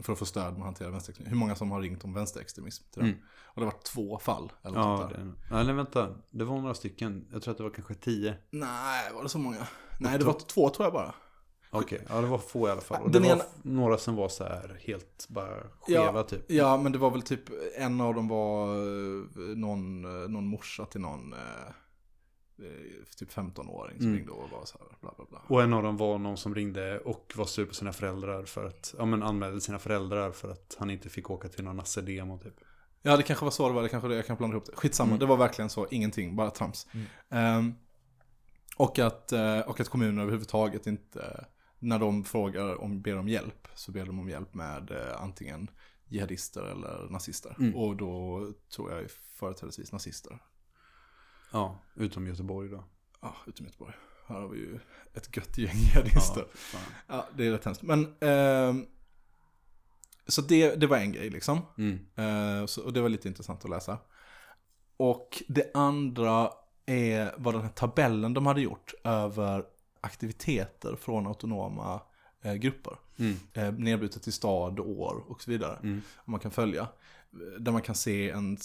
[0.03, 1.29] för att få stöd med att hantera vänsterextremism.
[1.33, 3.01] Hur många som har ringt om vänsterextremism till.
[3.01, 3.15] Mm.
[3.45, 4.51] Och det har varit två fall.
[4.63, 5.33] Eller Ja, där.
[5.49, 6.15] det, eller vänta.
[6.31, 7.27] Det var några stycken.
[7.31, 8.35] Jag tror att det var kanske tio.
[8.49, 9.67] Nej, var det så många?
[9.99, 11.13] Nej, det var två tror jag bara.
[11.73, 13.01] Okej, ja det var få i alla fall.
[13.03, 16.51] Och Den det var ena- några som var så här helt bara skeva Ja, typ.
[16.51, 17.39] Ja, men det var väl typ,
[17.77, 21.39] en av dem var eh, någon, eh, någon morsa till någon eh,
[23.17, 24.17] typ 15-åring som Mm.
[24.17, 25.41] ringde och var så här bla bla bla.
[25.47, 28.65] Och en av dem var någon som ringde och var sur på sina föräldrar för
[28.65, 32.37] att, ja men anmälde sina föräldrar för att han inte fick åka till någon nasse-demo
[32.37, 32.53] typ.
[33.01, 34.75] Ja, det kanske var så det var, det kanske det, jag kan blanda ihop det.
[34.75, 35.19] Skitsamma, Mm.
[35.19, 36.87] det var verkligen så, ingenting, bara trams.
[37.29, 37.73] Ehm,
[38.77, 41.45] och, att, eh, och att kommuner överhuvudtaget inte,
[41.79, 45.69] när de frågar om, ber om hjälp, så ber de om hjälp med eh, antingen
[46.07, 47.55] jihadister eller nazister.
[47.59, 47.75] Mm.
[47.75, 50.39] Och då tror jag företrädesvis nazister.
[51.51, 52.83] Ja, utom Göteborg då.
[53.21, 53.93] Ja, utom Göteborg.
[54.27, 54.79] Här har vi ju
[55.13, 56.45] ett gött gäng jihadister.
[56.73, 56.79] Ja.
[57.07, 57.81] Ja, det är rätt hemskt.
[57.81, 58.85] Men, ehm,
[60.27, 61.59] så det, det var en grej liksom.
[61.77, 61.99] Mm.
[62.15, 63.97] Eh, så, och det var lite intressant att läsa.
[64.97, 66.51] Och det andra
[66.85, 69.63] är vad den här tabellen de hade gjort över
[70.01, 72.01] aktiviteter från autonoma
[72.41, 72.93] eh, grupper.
[73.17, 73.35] Mm.
[73.53, 75.79] Eh, nedbrutet till stad, år och så vidare.
[75.83, 76.01] Mm.
[76.15, 76.81] Om man kan följa.
[76.81, 78.57] Eh, Där man kan se en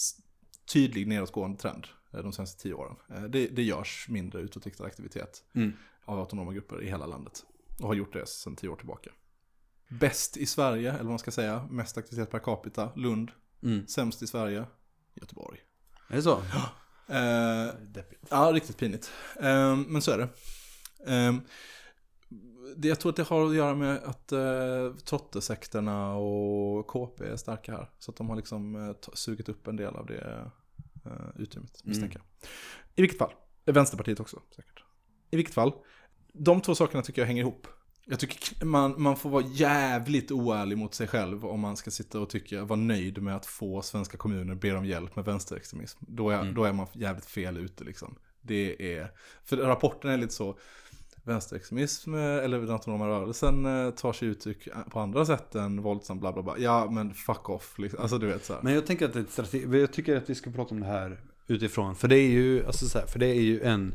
[0.73, 2.97] tydlig nedåtgående trend eh, de senaste tio åren.
[3.11, 5.73] Eh, det, det görs mindre utåtriktad aktivitet Mm.
[6.05, 7.45] av autonoma grupper i hela landet.
[7.81, 9.11] Och har gjort det sedan tio år tillbaka.
[9.89, 13.31] Bäst i Sverige, eller vad man ska säga, mest aktivitet per capita, Lund.
[13.63, 13.87] Mm.
[13.87, 14.65] Sämst i Sverige,
[15.15, 15.59] Göteborg.
[16.09, 16.33] Är det så?
[17.09, 18.27] Eh, Deppigt.
[18.31, 19.11] ja, riktigt pinigt.
[19.41, 20.29] Eh, men så är det.
[21.15, 21.35] Eh,
[22.77, 22.89] det.
[22.89, 27.73] Jag tror att det har att göra med att eh, trottesekterna och KP är starka
[27.73, 27.91] här.
[27.99, 30.51] Så att de har liksom eh, sugit upp en del av det
[31.07, 32.49] eh, utrymmet, misstänker jag.
[32.95, 33.33] I vilket fall,
[33.65, 34.85] Vänsterpartiet också säkert.
[35.31, 35.73] I vilket fall,
[36.33, 37.67] de två sakerna tycker jag hänger ihop.
[38.09, 42.21] Jag tycker man, man får vara jävligt oärlig mot sig själv om man ska sitta
[42.21, 45.99] och tycka, vara nöjd med att få svenska kommuner ber om hjälp med vänsterextremism.
[46.09, 48.19] Då är, då är man jävligt fel ute liksom.
[48.43, 49.13] Det är,
[49.45, 50.59] för rapporten är lite så,
[51.27, 55.83] vänsterextremism eh, eller den autonoma rörelsen eh, tar sig uttryck eh, på andra sätt än
[55.83, 56.59] våldsam bla bla bla.
[56.59, 58.01] Ja men fuck off, liksom.
[58.01, 58.63] alltså du vet så här.
[58.63, 59.81] Men jag tänker att det är ett strategi.
[59.81, 61.97] jag tycker att vi ska prata om det här utifrån.
[61.97, 63.95] För det är ju, alltså så här, för det är ju en,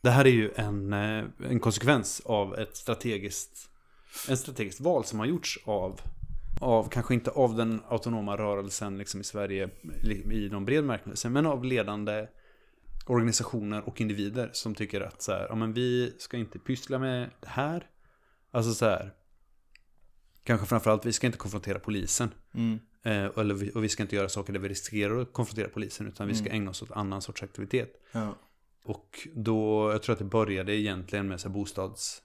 [0.00, 3.70] det här är ju en, en konsekvens av ett strategiskt,
[4.28, 6.00] en strategiskt val som har gjorts av,
[6.60, 9.68] av kanske inte av den autonoma rörelsen liksom i Sverige
[10.30, 12.26] i någon bred märkelse, men av ledande
[13.10, 17.30] organisationer och individer som tycker att så här, ja men vi ska inte pyssla med
[17.40, 17.86] det här.
[18.50, 19.14] Alltså så här,
[20.42, 22.30] kanske framförallt, vi ska inte konfrontera polisen.
[22.54, 22.78] Mm.
[23.02, 26.06] Eh, eller vi, och vi ska inte göra saker där vi riskerar att konfrontera polisen,
[26.06, 27.92] utan vi ska ägna oss åt annan sorts aktivitet.
[28.12, 28.34] Ja.
[28.84, 32.22] Och då, jag tror att det började egentligen med så här bostads...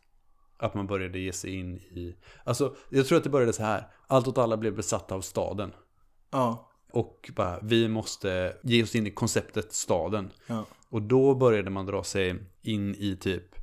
[0.58, 2.18] Att man började ge sig in i...
[2.44, 3.88] Alltså, jag tror att det började så här.
[4.08, 5.74] Allt åt alla blev besatta av staden.
[6.32, 6.73] Ja.
[6.94, 10.32] Och bara, vi måste ge oss in i konceptet staden.
[10.48, 10.66] Ja.
[10.90, 13.56] Och då började man dra sig in i typ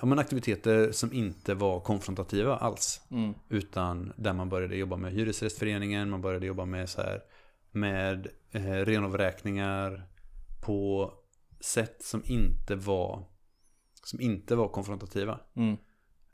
[0.00, 3.00] ja, men aktiviteter som inte var konfrontativa alls.
[3.10, 3.34] Mm.
[3.48, 7.22] Utan där man började jobba med hyresgästföreningen, man började jobba med så här
[7.70, 10.08] med eh, renovräkningar
[10.64, 11.12] på
[11.60, 13.24] sätt som inte var
[14.04, 15.40] som inte var konfrontativa.
[15.56, 15.76] Mm.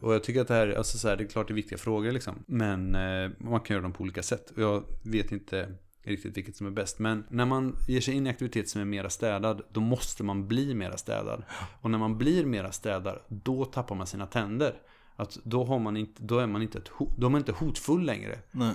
[0.01, 1.79] Och jag tycker att det här, alltså så här, det är klart det är viktiga
[1.79, 2.45] frågor liksom.
[2.47, 4.51] Men eh, man kan göra dem på olika sätt.
[4.51, 6.99] Och jag vet inte riktigt vilket som är bäst.
[6.99, 10.49] Men när man ger sig in i aktivitet som är mera städad, då måste man
[10.49, 11.45] bli mera städad.
[11.81, 14.75] Och när man blir mera städad, då tappar man sina tänder.
[15.17, 18.05] Att då, har man inte, då, är man inte ett, då är man inte hotfull
[18.05, 18.39] längre.
[18.51, 18.75] Nej.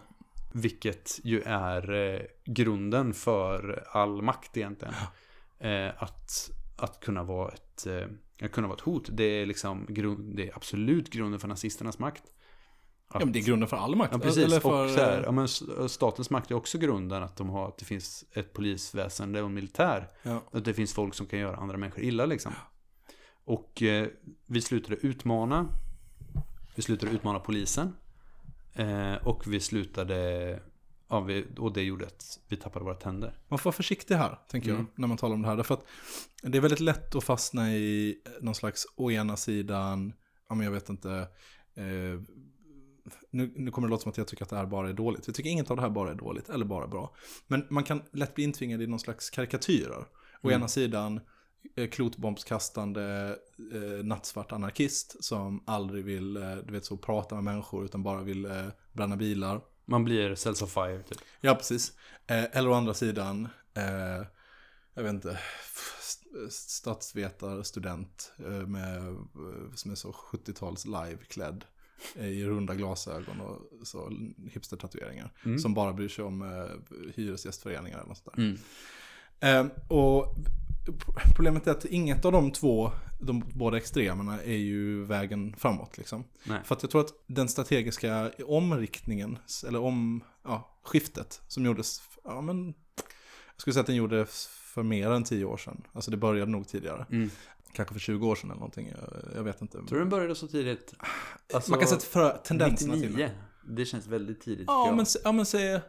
[0.54, 4.94] Vilket ju är eh, grunden för all makt egentligen.
[5.60, 8.08] Eh, att, att kunna vara ett eh,
[8.42, 9.10] att kunna vara ett hot.
[9.12, 12.24] Det är liksom grund, det är absolut grunden för nazisternas makt.
[13.14, 14.14] Ja men det är grunden för all makt.
[14.14, 14.44] Ja, precis.
[14.46, 15.48] Eller för, och så här, ja, men
[15.90, 19.54] statens makt är också grunden att, de har, att det finns ett polisväsende och en
[19.54, 20.08] militär.
[20.24, 20.44] ja.
[20.52, 22.54] Att det finns folk som kan göra andra människor illa liksom.
[23.46, 24.08] Och eh,
[24.46, 25.68] vi slutade utmana.
[26.76, 27.96] Vi slutade utmana polisen.
[28.74, 30.60] Eh, och vi slutade...
[31.10, 33.40] Ja, vi, och det gjorde att vi tappade våra tänder.
[33.48, 34.82] Man får vara försiktig här, tänker Mm.
[34.82, 35.56] jag, när man talar om det här.
[35.56, 35.86] Därför att
[36.42, 40.14] det är väldigt lätt att fastna i någon slags å ena sidan,
[40.50, 41.12] ja men jag vet inte,
[41.76, 42.22] eh,
[43.32, 45.28] nu, nu kommer det låta som att jag tycker att det här bara är dåligt.
[45.28, 47.16] Jag tycker inget av det här bara är dåligt, eller bara bra.
[47.48, 50.06] Men man kan lätt bli intvingad i någon slags karikatyrer.
[50.42, 50.56] Å Mm.
[50.56, 51.20] ena sidan,
[51.76, 53.36] eh, klotbombskastande
[53.74, 58.22] eh, nattsvart anarkist som aldrig vill, eh, du vet så, prata med människor utan bara
[58.22, 59.62] vill eh, bränna bilar.
[59.86, 61.18] Man blir cells of fire typ.
[61.42, 61.94] Ja, precis.
[62.28, 64.26] Eh, eller å andra sidan, eh,
[64.94, 65.40] jag vet inte,
[66.00, 66.50] st-
[67.22, 69.18] statsvetarstudent eh, med,
[69.76, 71.77] som är så 70-tals live-klädd eh,
[72.16, 74.12] i runda glasögon och så
[74.52, 75.32] hipster-tatueringar.
[75.46, 75.60] Mm.
[75.60, 78.44] Som bara bryr sig om eh, hyresgästföreningar eller något sånt där.
[78.44, 78.58] Mm.
[79.40, 80.36] Eh, och
[81.36, 86.24] problemet är att inget av de två, de båda extremerna, är ju vägen framåt liksom.
[86.44, 86.60] Nej.
[86.64, 92.42] För att jag tror att den strategiska omriktningen, eller om, ja, skiftet som gjordes, ja
[92.42, 95.82] men, jag skulle säga att den gjordes för mer än tio år sedan.
[95.94, 97.06] Alltså det började nog tidigare.
[97.12, 97.30] Mm.
[97.74, 99.78] Kanske för 20 år sedan eller någonting, jag, jag vet inte.
[99.78, 100.94] Tror du den började så tidigt?
[101.54, 103.30] Alltså, Man kan sätta för tendenserna till 99.
[103.70, 105.80] Det känns väldigt tidigt Ja, men, ja, men säg,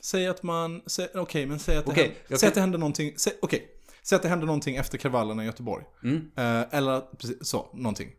[0.00, 0.82] säg att man,
[1.14, 3.32] okej, men säg att, det, Okej, hände, jag säg kan- att det hände någonting, säg,
[3.42, 3.68] okej,
[4.02, 5.84] säg att det hände någonting efter kravallerna i Göteborg.
[6.02, 6.16] Mm.
[6.36, 8.12] Eh, eller precis, så, någonting.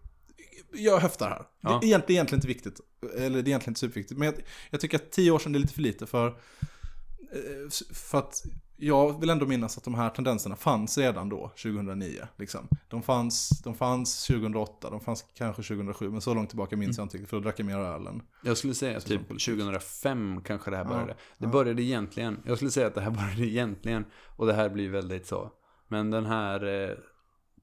[0.74, 1.46] Jag höftar här.
[1.62, 1.70] Ja.
[1.82, 2.80] Det, är egentligen, egentligen inte viktigt.
[3.16, 4.18] Eller det är egentligen inte superviktigt.
[4.20, 4.36] Men jag,
[4.70, 6.28] jag tycker att tio år sedan det är lite för lite för...
[6.28, 8.44] eh, För att
[8.78, 12.28] jag vill ändå minnas att de här tendenserna fanns redan då, 2009.
[12.38, 12.68] Liksom.
[12.88, 17.06] De, fanns, de fanns 2008, de fanns kanske 2007, men så långt tillbaka minns jag
[17.06, 18.22] inte för då drack jag mer öl än...
[18.44, 19.46] Jag skulle säga Så typ som politik.
[19.46, 21.14] 2005 kanske det här Ja, började.
[21.14, 21.48] Det ja.
[21.48, 24.06] började egentligen, jag skulle säga att det här började egentligen,
[24.36, 25.52] och det här blir väldigt så.
[25.88, 26.96] Men den här eh,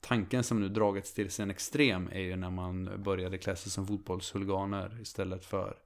[0.01, 3.87] tanken som nu dragits till sin extrem är ju när man började klä sig som
[3.87, 5.77] fotbollshuliganer istället för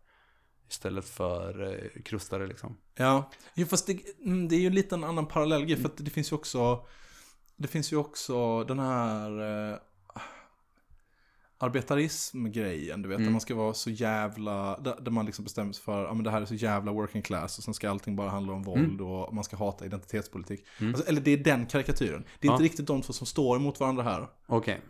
[0.71, 2.77] Istället för eh, krustare liksom.
[2.95, 5.97] Ja, jo, fast det, mm, det är ju lite en annan parallell grej, för att
[5.97, 6.87] det finns ju också,
[7.57, 9.31] det finns ju också den här
[9.73, 9.79] eh,
[11.59, 13.27] arbetarism-grejen, du vet, Mm.
[13.27, 16.25] där man ska vara så jävla, där, där man liksom bestämmer sig för, ja men
[16.25, 19.01] det här är så jävla working class och sen ska allting bara handla om våld
[19.01, 20.64] och man ska hata identitetspolitik.
[20.81, 20.95] Mm.
[20.95, 22.25] Alltså, eller det är den karikatyren.
[22.41, 22.55] Det är Ja.
[22.55, 24.29] inte riktigt de två som står mot varandra här.
[24.47, 24.81] Okej.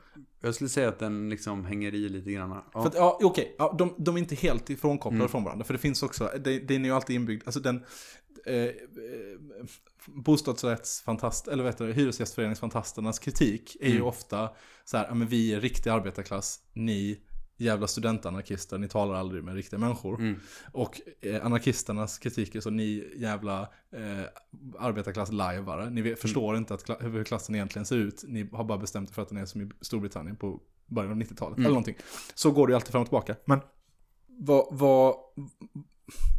[0.46, 2.50] Jag skulle säga att den liksom hänger i lite grann.
[2.50, 2.82] Ja.
[2.82, 5.28] För att, ja, okej, ja, de, de är inte helt ifrånkopplade Mm.
[5.28, 5.64] från varandra.
[5.64, 7.84] För det finns också, den är ju alltid inbyggd, alltså den
[8.46, 8.70] eh, eh,
[10.06, 14.06] bostadsrättsfantast, eller vet du, hyresgästföreningsfantasternas kritik är ju Mm.
[14.06, 14.50] ofta
[14.84, 17.20] så här, ja men vi är riktig arbetarklass, ni
[17.56, 20.20] jävla studentanarkister, ni talar aldrig med riktiga människor.
[20.20, 20.40] Mm.
[20.72, 23.60] Och eh, anarkisternas kritik är så ni jävla
[23.92, 24.24] eh,
[24.78, 25.90] arbetarklass-lajvare.
[25.90, 28.24] Ni vet, förstår inte att kla- hur klassen egentligen ser ut.
[28.28, 31.18] Ni har bara bestämt er för att den är som i Storbritannien på början av
[31.18, 31.58] 90-talet.
[31.58, 31.96] Eller någonting.
[32.34, 33.36] Så går det ju alltid fram och tillbaka.
[33.44, 33.60] Men
[34.26, 34.66] vad...
[34.70, 35.14] vad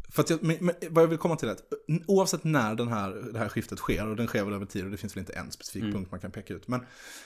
[0.09, 1.73] för att jag, men, men, vad jag vill komma till är att
[2.07, 4.91] oavsett när den här, det här skiftet sker, och den sker väl över tid och
[4.91, 6.67] det finns väl inte en specifik punkt man kan peka ut.
[6.67, 6.85] Men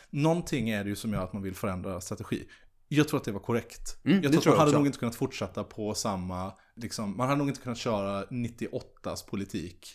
[0.10, 2.48] någonting är det ju som gör att man vill förändra strategi.
[2.94, 3.98] Jag tror att det var korrekt.
[4.06, 4.78] Mm, jag tror att man hade också.
[4.78, 9.88] nog inte kunnat fortsätta på samma, liksom, man hade nog inte kunnat köra 98s politik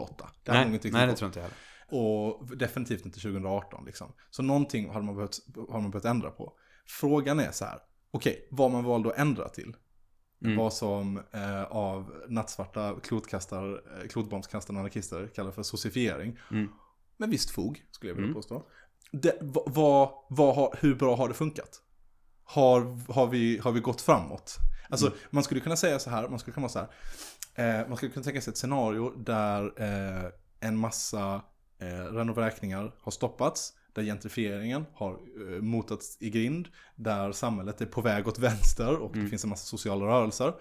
[0.00, 0.30] 08.
[0.42, 1.56] Det hade nog Nej, inte nej, det tror inte jag heller.
[1.88, 4.12] Och definitivt inte 2018 liksom.
[4.30, 5.38] Så någonting har man behövt,
[5.70, 6.52] har man behövt ändra på.
[6.86, 7.78] Frågan är så här,
[8.10, 9.76] okej, vad man valde att ändra till.
[10.44, 10.56] Mm.
[10.56, 16.38] Vad som eh, av nattsvarta klotkastar, eh, klotbombskastande anarkister kallar för socifiering.
[16.50, 16.68] Mm.
[17.16, 18.34] Med visst fog, skulle jag vilja Mm.
[18.34, 18.66] påstå.
[19.12, 21.80] Det, vad, vad har, hur bra har det funkat?
[22.44, 24.56] Har, har, vi, har vi gått framåt?
[24.88, 25.18] Alltså, Mm.
[25.30, 26.78] man skulle kunna säga så här, man skulle kunna vara så
[27.54, 27.80] här.
[27.80, 30.30] Eh, man skulle kunna tänka sig ett scenario där eh,
[30.60, 31.42] en massa
[31.80, 33.72] eh, renovräkningar har stoppats.
[33.92, 36.68] Där gentrifieringen har eh, motats i grind.
[36.96, 40.54] Där samhället är på väg åt vänster och det finns en massa sociala rörelser.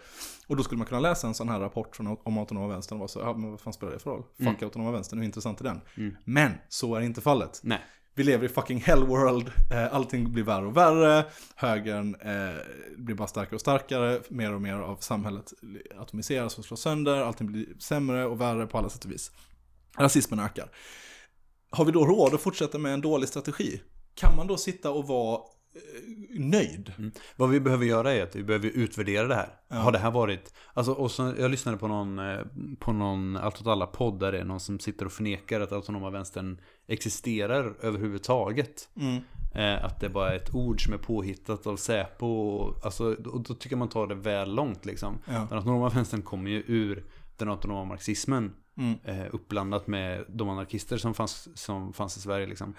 [0.48, 3.00] Och då skulle man kunna läsa en sån här rapport från, om autonoma vänstern och
[3.00, 4.24] vara så, ja men vad fan spelar det för roll?
[4.38, 5.82] Fuck autonoma vänstern, hur intressant är den?
[6.24, 7.60] Men så är inte fallet.
[7.64, 7.82] Nej.
[8.16, 12.56] Vi lever i fucking hell world, eh, allting blir värre och värre, högern eh,
[12.98, 15.54] blir bara starkare och starkare, mer och mer av samhället
[15.98, 19.32] atomiseras och slås sönder, allting blir sämre och värre på alla sätt och vis.
[19.98, 20.68] Rasismen ökar.
[21.70, 23.82] Har vi då råd att fortsätta med en dålig strategi?
[24.16, 25.42] Kan man då sitta och vara
[25.76, 26.94] eh, nöjd?
[27.36, 29.50] Vad vi behöver göra är att vi behöver utvärdera det här.
[29.70, 30.54] Har det här varit...
[30.74, 32.20] Alltså, och så, jag lyssnade på någon,
[32.80, 35.72] på någon Allt åt alla podd där det är någon som sitter och förnekar att
[35.72, 36.58] autonoma vänstern
[36.88, 38.90] existerar överhuvudtaget.
[39.54, 42.28] Eh, att det bara är ett ord som är påhittat av Säpo.
[42.28, 45.20] Och, alltså, och då tycker man tar det väl långt liksom.
[45.26, 45.48] Ja.
[45.50, 47.04] Den autonoma vänstern kommer ju ur
[47.38, 48.54] den autonoma marxismen.
[48.78, 48.96] Mm.
[49.04, 52.70] Eh, uppblandat med de anarkister som fanns, som fanns i Sverige liksom.
[52.70, 52.76] Eh,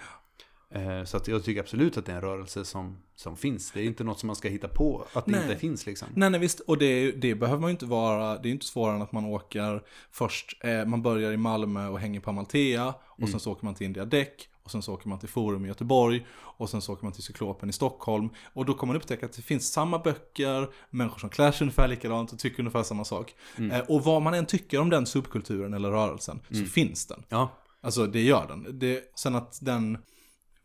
[1.05, 3.71] så att jag tycker absolut att det är en rörelse som, som finns.
[3.71, 5.41] Det är inte något som man ska hitta på att det Nej.
[5.41, 6.07] inte finns liksom.
[6.15, 8.65] Nej, nej visst, och det, det behöver man ju inte vara, det är ju inte
[8.65, 12.93] svårare än att man åker först, eh, man börjar i Malmö och hänger på Amalthea,
[13.05, 15.65] och sen så åker man till India Däck, och sen så åker man till Forum
[15.65, 19.01] i Göteborg, och sen så åker man till Cyklopen i Stockholm, och då kommer man
[19.01, 22.83] upptäcka att det finns samma böcker, människor som klär sig ungefär likadant och tycker ungefär
[22.83, 23.35] samma sak.
[23.71, 27.23] Eh, och vad man än tycker om den subkulturen eller rörelsen, så finns den.
[27.29, 27.49] Ja,
[27.85, 28.79] Alltså det gör den.
[28.79, 29.97] Det, sen att den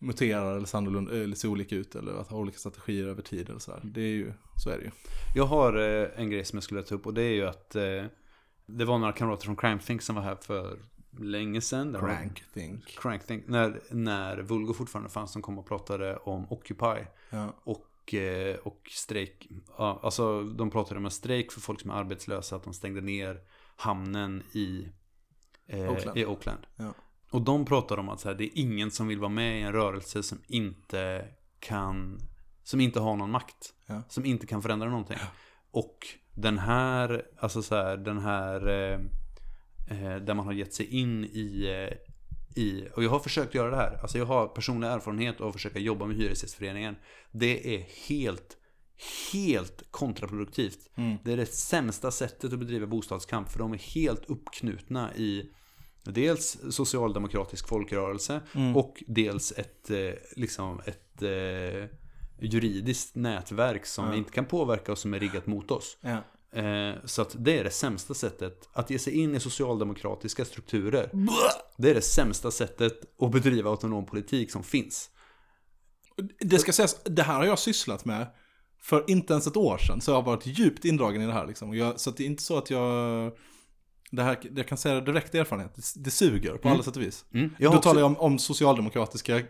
[0.01, 3.59] muterar eller annorlunda, eller ser olika ut eller att ha olika strategier över tid eller
[3.59, 3.81] så här.
[3.85, 4.33] Det är ju,
[4.65, 4.91] så är det ju.
[5.35, 7.77] jag har eh, en grej som jag skulle ta upp och det är ju att
[7.77, 8.05] eh,
[8.67, 10.79] det var några kamrater från Crime Think som var här för
[11.19, 11.93] länge sedan.
[11.93, 12.87] Det var- Crank think.
[12.99, 13.45] Crank Think.
[13.49, 17.05] När, när Vulgo fortfarande fanns som kom och pratade om Occupy.
[17.31, 17.55] Ja.
[17.65, 19.49] Och, eh, och strejk.
[19.79, 22.57] Ja, alltså de pratade om en strejk för folk som är arbetslösa.
[22.57, 23.41] Att de stängde ner
[23.77, 24.89] hamnen i
[25.67, 26.19] eh, Oakland.
[26.19, 26.67] I Oakland.
[26.77, 26.95] Ja.
[27.31, 29.63] Och de pratar om att så här, det är ingen som vill vara med i
[29.63, 31.25] en rörelse som inte
[31.61, 32.19] kan,
[32.63, 33.75] som inte har någon makt.
[33.87, 34.03] Ja.
[34.09, 35.19] Som inte kan förändra någonting.
[35.71, 35.99] Och
[36.35, 39.01] den här, alltså så här, den här, eh,
[39.91, 41.97] eh, där man har gett sig in i, eh,
[42.63, 43.99] i, och jag har försökt göra det här.
[44.03, 46.97] Alltså jag har personlig erfarenhet av att försöka jobba med Hyresgästföreningen.
[47.33, 48.57] Det är helt,
[49.33, 50.91] helt kontraproduktivt.
[50.95, 51.17] Mm.
[51.25, 53.51] Det är det sämsta sättet att bedriva bostadskamp.
[53.51, 55.51] För de är helt uppknutna i
[56.05, 58.77] dels socialdemokratisk folkrörelse Mm.
[58.77, 61.89] och dels ett, eh, liksom ett eh,
[62.41, 64.15] juridiskt nätverk som Ja.
[64.15, 65.97] inte kan påverka och som är riggat mot oss.
[66.01, 66.19] Ja.
[66.61, 71.11] Eh, så att det är det sämsta sättet att ge sig in i socialdemokratiska strukturer.
[71.77, 75.11] Det är det sämsta sättet att bedriva autonom politik som finns.
[76.41, 78.27] Det ska sägas, det här har jag sysslat med
[78.83, 80.01] för inte ens ett år sedan.
[80.01, 81.47] Så jag har varit djupt indragen i det här.
[81.47, 81.75] Liksom.
[81.75, 83.33] Jag, så att det är inte så att jag...
[84.11, 85.75] Det här, jag kan säga det direkt erfarenhet.
[85.75, 87.25] Det, det suger på alla sätt och vis.
[87.35, 87.51] Mm.
[87.59, 89.43] Då också- talar jag om, om socialdemokratiska,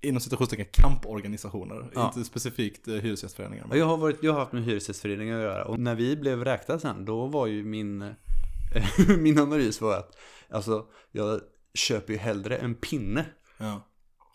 [0.00, 1.90] inom citationstecken, kamporganisationer.
[1.94, 2.06] Ja.
[2.06, 3.66] Inte specifikt eh, hyresgästföreningar.
[3.70, 6.44] Ja, Jag har, varit, jag har haft med Hyresgästföreningen att göra och när vi blev
[6.44, 8.14] räkta sen då var ju min,
[9.18, 10.16] min analys var att
[10.50, 11.40] alltså jag
[11.74, 13.26] köper ju hellre en pinne
[13.58, 13.88] Ja,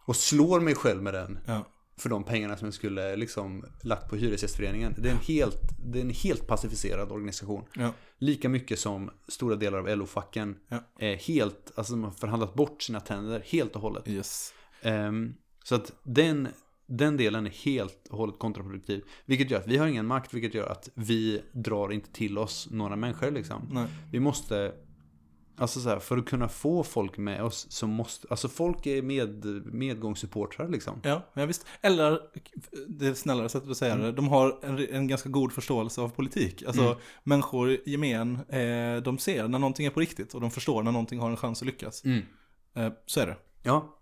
[0.06, 1.66] och slår mig själv med den ja,
[2.00, 4.96] för de pengarna som jag skulle liksom lagt på Hyresgästföreningen.
[4.98, 7.64] Det är en helt, det är en helt pacificerad organisation.
[7.76, 7.94] ja.
[8.18, 10.78] Lika mycket som stora delar av LO-facken Ja.
[11.00, 14.08] är helt, alltså de har förhandlat bort sina tänder helt och hållet.
[14.08, 14.54] Yes.
[14.82, 15.34] Ehm,
[15.64, 16.48] så att den,
[16.86, 19.04] den delen är helt och hållet kontraproduktiv.
[19.26, 22.68] Vilket gör att vi har ingen makt, vilket gör att vi drar inte till oss
[22.72, 23.70] några människor liksom.
[23.72, 23.88] Nej.
[24.12, 24.74] Vi måste,
[25.60, 29.02] Alltså så här, för att kunna få folk med oss så måste, alltså folk är
[29.02, 31.02] med, medgångssupportrar liksom.
[31.04, 31.66] Ja, ja visst.
[31.82, 32.20] Eller,
[32.88, 36.10] det är snällare sättet att säga det, de har en, en ganska god förståelse av
[36.10, 36.64] politik.
[36.68, 36.98] Alltså, Mm.
[37.24, 40.92] människor i gemen, eh, de ser när någonting är på riktigt och de förstår när
[40.92, 42.04] någonting har en chans att lyckas.
[42.76, 43.36] Eh, så är det.
[43.64, 43.96] Ja.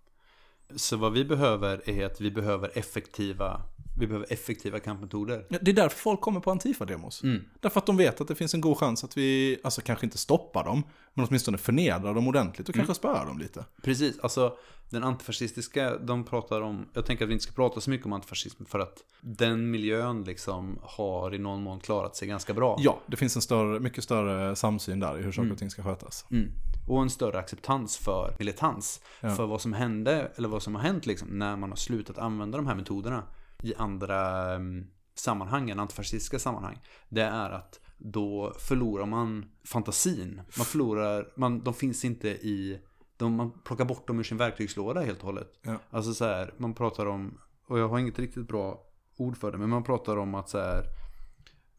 [0.75, 3.61] Så vad vi behöver är att vi behöver effektiva,
[3.99, 5.45] vi behöver effektiva kampmetoder.
[5.49, 7.23] Det är därför folk kommer på Antifa-demos.
[7.23, 7.43] Mm.
[7.59, 10.17] Därför att de vet att det finns en god chans att vi, alltså kanske inte
[10.17, 10.83] stoppar dem,
[11.13, 12.85] men åtminstone förnedrar dem ordentligt och Mm.
[12.85, 13.65] kanske spöar dem lite.
[13.83, 14.57] Precis, alltså
[14.89, 18.13] den antifascistiska, de pratar om, jag tänker att vi inte ska prata så mycket om
[18.13, 22.77] antifascism för att den miljön liksom har i någon mån klarat sig ganska bra.
[22.79, 25.83] Ja, det finns en större, mycket större samsyn där i hur saker och ting ska
[25.83, 26.25] skötas.
[26.31, 26.51] Mm.
[26.87, 29.01] Och en större acceptans för militans.
[29.21, 29.35] Ja.
[29.35, 32.57] För vad som hände, eller vad som har hänt liksom, när man har slutat använda
[32.57, 33.23] de här metoderna
[33.63, 36.79] i andra um, sammanhang än antifascistiska sammanhang.
[37.09, 40.41] Det är att då förlorar man fantasin.
[40.57, 42.81] Man förlorar, man, de finns inte i,
[43.17, 45.59] de, man plockar bort dem ur sin verktygslåda helt och hållet.
[45.61, 45.79] Ja.
[45.89, 48.83] Alltså så här, man pratar om, och jag har inget riktigt bra
[49.17, 50.85] ord för det, men man pratar om att så här,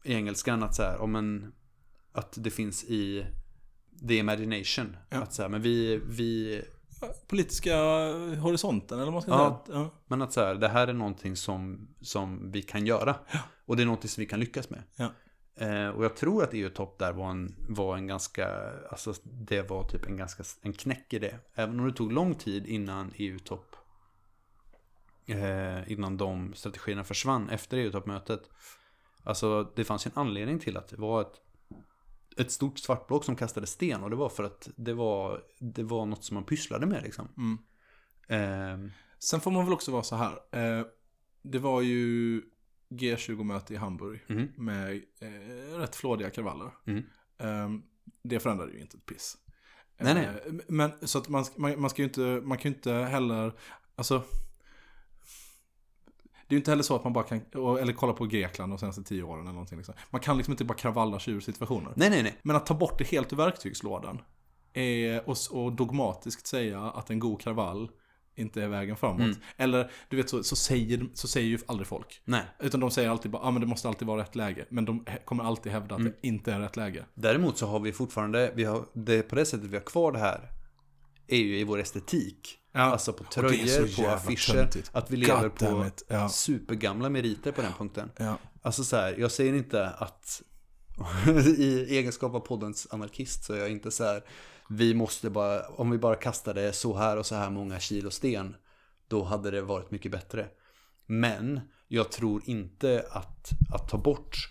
[0.03, 1.53] i engelskan att så här, om en,
[2.11, 3.25] att det finns i
[4.07, 4.97] the imagination.
[5.09, 5.17] Ja.
[5.17, 6.61] Att så här, men vi, vi,
[7.27, 7.75] Politiska
[8.41, 9.63] horisonten, eller vad man ska Ja.
[9.67, 9.77] säga.
[9.79, 9.89] Ja.
[10.07, 13.15] men att så här, det här är någonting som, som vi kan göra.
[13.65, 14.83] Och det är någonting som vi kan lyckas med.
[14.95, 15.09] Ja.
[15.55, 18.47] Eh, och jag tror att EU-topp där var en, var en ganska,
[18.89, 21.35] alltså det var typ en ganska, en knäck i det.
[21.53, 23.75] Även om det tog lång tid innan EU-topp,
[25.25, 28.49] eh, innan de strategierna försvann efter EU-toppmötet.
[29.23, 31.41] Alltså det fanns ju en anledning till att det var ett,
[32.39, 34.03] ett stort svart block som kastade sten.
[34.03, 37.27] Och det var för att det var, det var något som man pysslade med liksom.
[37.37, 37.57] Mm.
[38.27, 40.33] Eh, Sen får man väl också vara så här.
[40.51, 40.85] Eh,
[41.41, 42.41] det var ju
[42.89, 46.71] G20-möte i Hamburg mhm, med eh, rätt flådiga kravaller.
[46.83, 47.03] mhm.
[47.37, 47.69] Eh,
[48.23, 49.37] det förändrade ju inte ett piss.
[49.97, 50.25] Nej, nej.
[50.25, 53.53] Eh, men så att man, man, man ska ju inte, man kan ju inte heller,
[53.95, 54.23] alltså.
[56.49, 57.41] Det är ju inte heller så att man bara kan,
[57.81, 59.77] eller kolla på Grekland de senaste tio åren eller någonting.
[59.77, 59.95] Liksom.
[60.09, 61.93] Man kan liksom inte bara kravalla sig ur situationer.
[61.95, 62.35] Nej, nej, nej.
[62.43, 64.21] Men att ta bort det helt ur verktygslådan
[64.73, 67.89] är, och, och dogmatiskt säga att en god kravall
[68.35, 69.21] inte är vägen framåt.
[69.21, 69.37] Mm.
[69.57, 72.21] Eller du vet så, så, säger, så säger ju aldrig folk.
[72.25, 72.43] Nej.
[72.59, 74.65] Utan de säger alltid bara, ah, men det måste alltid vara rätt läge.
[74.69, 76.07] Men de kommer alltid hävda Mm.
[76.07, 77.05] att det inte är rätt läge.
[77.13, 80.19] Däremot så har vi fortfarande, vi har, det på det sättet vi har kvar det
[80.19, 80.51] här
[81.27, 82.58] är ju i vår estetik.
[82.71, 82.81] Ja.
[82.81, 84.53] Alltså på tröjor, på affischer.
[84.53, 84.89] töntigt.
[84.93, 86.29] Att vi lever på ja.
[86.29, 88.11] supergamla meriter på den punkten.
[88.17, 88.37] Ja.
[88.61, 90.41] Alltså så här, jag säger inte att
[91.57, 94.23] i egenskap av poddens anarkist så är jag inte så här,
[94.69, 98.55] vi måste bara, om vi bara kastade så här och så här många kilo sten,
[99.07, 100.47] då hade det varit mycket bättre.
[101.05, 104.49] Men jag tror inte att, att ta bort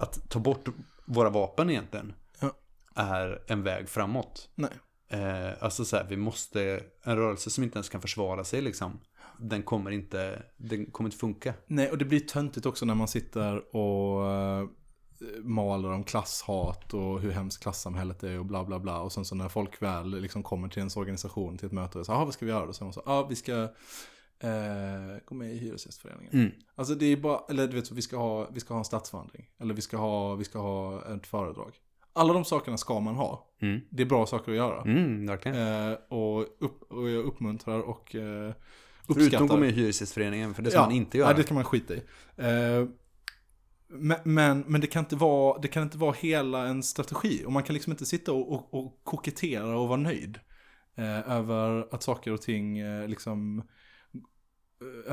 [0.00, 0.68] att ta bort
[1.06, 2.52] våra vapen egentligen Ja.
[2.94, 4.48] är en väg framåt.
[4.54, 4.70] Nej.
[5.12, 9.00] Eh, alltså så här, vi måste, en rörelse som inte ens kan försvara sig liksom,
[9.38, 11.54] den kommer inte, den kommer inte funka.
[11.66, 14.68] Nej, och det blir töntigt också när man sitter och eh,
[15.42, 19.00] maler om klasshat och hur hemskt klassamhället är och bla bla bla.
[19.00, 22.06] Och sen så när folk väl liksom kommer till ens organisation till ett möte och
[22.06, 22.66] säger, ah, vad ska vi göra?
[22.66, 22.72] då?
[22.72, 23.62] Så man så, ja, vi ska
[24.42, 26.32] eh, gå med i Hyresgästföreningen.
[26.32, 26.52] Mm.
[26.74, 28.84] Alltså det är bara, eller du vet, så, vi ska ha, vi ska ha en
[28.84, 29.48] stadsvandring.
[29.60, 31.72] Eller vi ska ha, vi ska ha ett föredrag.
[32.12, 33.48] Alla de sakerna ska man ha.
[33.62, 33.80] Mm.
[33.90, 34.82] Det är bra saker att göra.
[34.82, 35.28] Mm.
[35.28, 38.52] Eh, och, upp, och jag uppmuntrar och eh,
[39.06, 39.46] Förutom uppskattar.
[39.46, 41.28] gå med i Hyresgästföreningen, för det ska man inte göra.
[41.28, 42.02] Nej, det kan man skita i.
[42.36, 42.86] Eh,
[43.88, 47.42] men, men, men det, kan inte vara, det kan inte vara hela en strategi.
[47.46, 50.38] Och man kan liksom inte sitta och, och, och kokettera och vara nöjd.
[50.96, 53.58] Eh, över att saker och ting eh, liksom...
[53.58, 53.64] eh,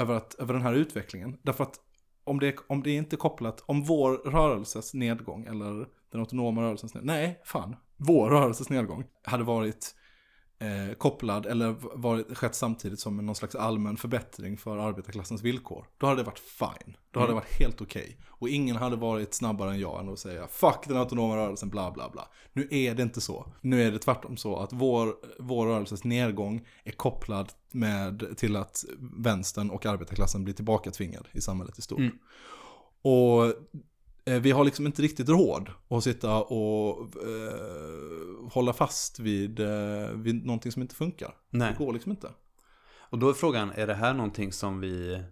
[0.02, 1.38] Över, att, över den här utvecklingen.
[1.42, 1.80] Därför att
[2.30, 6.94] om det, om det inte är kopplat, om vår rörelses nedgång eller den autonoma rörelsens
[6.94, 9.96] nedgång, nej, fan, vår rörelses nedgång hade varit
[10.60, 15.86] eh, kopplad eller varit, skett samtidigt som en någon slags allmän förbättring för arbetarklassens villkor.
[15.98, 16.98] Då hade det varit fine.
[17.12, 18.18] Då hade det varit helt okej.
[18.28, 21.92] Och ingen hade varit snabbare än jag än att säga fuck den autonoma rörelsen, bla
[21.92, 22.28] bla bla.
[22.54, 23.54] Nu är det inte så.
[23.62, 28.86] Nu är det tvärtom så att vår, vår rörelses nedgång är kopplad med, till att
[29.18, 32.00] vänstern och arbetarklassen blir tillbakatvingad i samhället i stort.
[32.00, 32.18] Mm.
[33.02, 33.54] Och
[34.38, 40.46] vi har liksom inte riktigt råd att sitta och eh, hålla fast vid, eh, vid
[40.46, 41.36] någonting som inte funkar.
[41.50, 41.72] Nej.
[41.72, 42.30] Det går liksom inte.
[43.10, 45.24] Och då är frågan, är det här någonting som vi...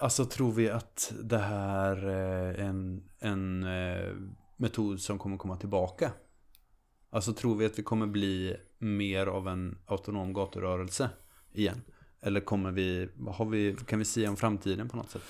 [0.00, 4.14] Alltså tror vi att det här är en, en eh,
[4.56, 6.12] metod som kommer komma tillbaka?
[7.10, 11.10] Alltså tror vi att vi kommer bli mer av en autonom gaturörelse
[11.52, 11.82] igen?
[12.20, 15.22] Eller kommer vi, har vi, kan vi säga om framtiden på något sätt?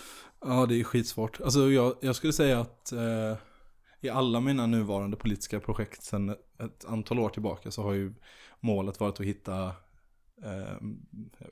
[0.44, 1.40] Ja, det är skitsvårt.
[1.40, 3.36] Alltså jag, jag skulle säga att eh,
[4.00, 8.14] i alla mina nuvarande politiska projekt sedan ett antal år tillbaka så har ju
[8.60, 9.66] målet varit att hitta
[10.42, 10.76] eh,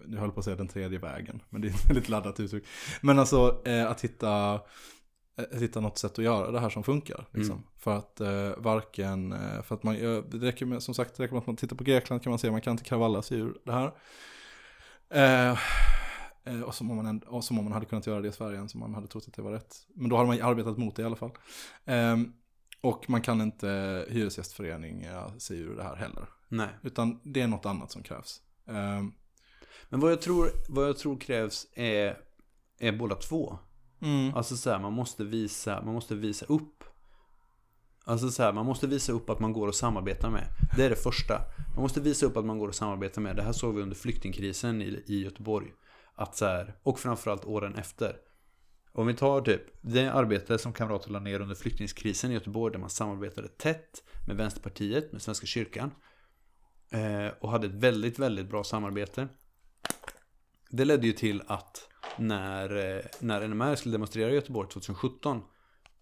[0.07, 2.41] nu höll jag på att säga den tredje vägen, men det är ett väldigt laddat
[2.41, 2.65] uttryck.
[3.01, 4.61] Men alltså eh, att hitta
[5.37, 7.27] att hitta något sätt att göra det här som funkar.
[7.33, 7.55] Liksom.
[7.55, 7.67] Mm.
[7.79, 11.23] För att eh, varken, eh, för att man, eh, det räcker med, som sagt, det
[11.23, 13.39] räcker med att man tittar på Grekland kan man se, man kan inte kravalla sig
[13.39, 13.93] ur det här.
[15.11, 15.59] Eh, eh,
[16.67, 18.81] och, som om man, och som om man hade kunnat göra det i Sverige, som
[18.81, 19.77] man hade trott att det var rätt.
[19.95, 21.31] Men då hade man arbetat mot det i alla fall.
[21.85, 22.17] Eh,
[22.81, 26.29] och man kan inte hyresgästföreninga sig ur det här heller.
[26.49, 26.69] Nej.
[26.83, 28.41] Utan det är något annat som krävs.
[28.67, 29.03] Eh,
[29.89, 32.19] Men vad jag tror, vad jag tror krävs är,
[32.79, 33.59] är båda två.
[34.03, 36.85] mm, Alltså så här, man måste visa, man måste visa upp.
[38.05, 40.45] Alltså så här, man måste visa upp att man går att samarbeta med.
[40.77, 41.41] Det är det första.
[41.75, 43.37] Man måste visa upp att man går att samarbeta med.
[43.37, 45.73] Det här såg vi under flyktingkrisen i, i Göteborg.
[46.15, 48.17] Att så här, och framförallt åren efter.
[48.93, 52.81] Om vi tar typ det arbete som kamrater la ner under flyktingkrisen i Göteborg där
[52.81, 55.91] man samarbetade tätt med Vänsterpartiet, med Svenska kyrkan.
[56.91, 59.29] Eh, och hade ett väldigt, väldigt bra samarbete.
[60.71, 61.89] Det ledde ju till att
[62.19, 65.43] när, eh, när NMR skulle demonstrera i Göteborg 2017,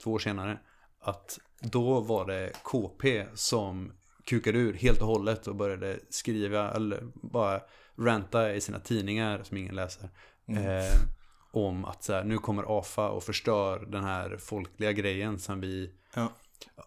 [0.02, 0.60] två år senare,
[1.00, 3.92] att då var det KP som
[4.24, 7.60] kukade ur helt och hållet och började skriva eller bara
[8.00, 10.10] ranta i sina tidningar som ingen läser.
[10.48, 11.00] Eh,
[11.52, 15.90] om att så här, nu kommer AFA och förstör den här folkliga grejen som vi,
[16.14, 16.32] ja.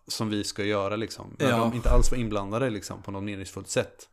[0.07, 1.36] som vi ska göra liksom.
[1.39, 1.57] När Ja.
[1.57, 4.09] de inte alls var inblandade liksom på något meningsfullt sätt.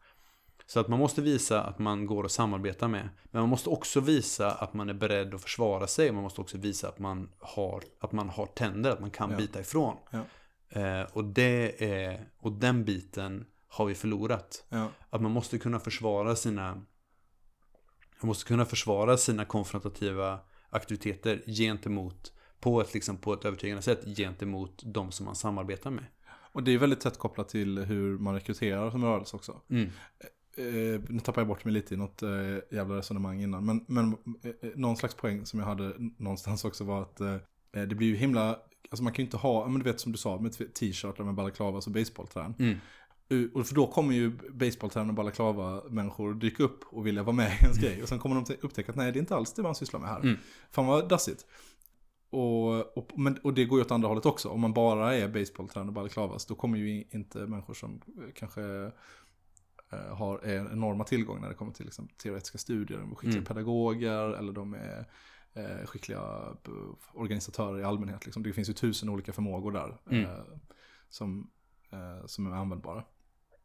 [0.66, 3.08] Så att man måste visa att man går att samarbeta med.
[3.30, 6.12] Men man måste också visa att man är beredd att försvara sig.
[6.12, 9.36] Man måste också visa att man har, att man har tänder, att man kan Ja.
[9.36, 9.96] bita ifrån.
[10.10, 10.20] Ja.
[10.80, 14.64] Eh, och, det är, och den biten har vi förlorat.
[14.68, 14.88] Ja.
[15.10, 16.82] Att man måste kunna försvara sina
[18.22, 20.40] man måste kunna försvara sina konfrontativa
[20.70, 26.04] aktiviteter gentemot på ett, liksom, på ett övertygande sätt gentemot de som man samarbetar med.
[26.52, 29.60] Och det är väldigt tätt kopplat till hur man rekryterar som rörelse också.
[29.70, 29.90] Mm.
[30.56, 32.30] Eh, nu tappar jag bort mig lite i något eh,
[32.70, 33.64] jävla resonemang innan.
[33.64, 34.12] Men, men
[34.42, 37.36] eh, någon slags poäng som jag hade någonstans också var att eh,
[37.72, 38.58] det blir ju himla,
[38.90, 41.34] alltså man kan ju inte ha, men du vet som du sa, med t-shirtar med
[41.34, 42.54] balaklavas och baseballträn.
[42.58, 42.76] Mm.
[43.54, 47.62] Och för då kommer ju baseballträn och balaklava-människor dyka upp och vilja vara med i
[47.62, 48.02] ens grej.
[48.02, 50.08] Och sen kommer de upptäcka att nej, det är inte alls det man sysslar med
[50.08, 50.20] här.
[50.20, 50.36] Mm.
[50.70, 51.46] Fan vad dassigt.
[52.30, 54.48] Och, och, men, och det går ju åt andra hållet också.
[54.48, 58.62] Om man bara är baseballträn och balaklavas, då kommer ju inte människor som eh, kanske
[59.92, 62.98] eh, har enorma tillgång när det kommer till liksom, teoretiska studier.
[62.98, 63.44] De är skickliga Mm.
[63.44, 65.06] pedagoger eller de är
[65.54, 66.20] eh, skickliga
[66.66, 66.72] eh,
[67.14, 68.24] organisatörer i allmänhet.
[68.26, 68.42] Liksom.
[68.42, 70.24] Det finns ju tusen olika förmågor där Mm.
[70.24, 70.40] eh,
[71.08, 71.50] som,
[71.90, 73.04] eh, som är användbara.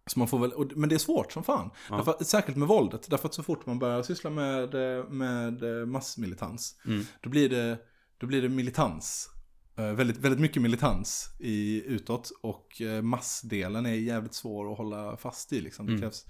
[0.07, 1.71] Så man får väl, men det är svårt som fan.
[1.89, 1.95] Ja.
[1.97, 3.09] Därför, särskilt med våldet.
[3.09, 4.73] Därför att så fort man börjar syssla med,
[5.11, 7.03] med eh, massmilitans, Mm.
[7.21, 7.77] då blir det,
[8.17, 9.29] då blir det militans.
[9.77, 15.17] Eh, väldigt, väldigt mycket militans i, utåt och eh, massdelen är jävligt svår att hålla
[15.17, 15.61] fast i.
[15.61, 15.85] Liksom.
[15.85, 16.01] Det Mm.
[16.01, 16.25] krävs,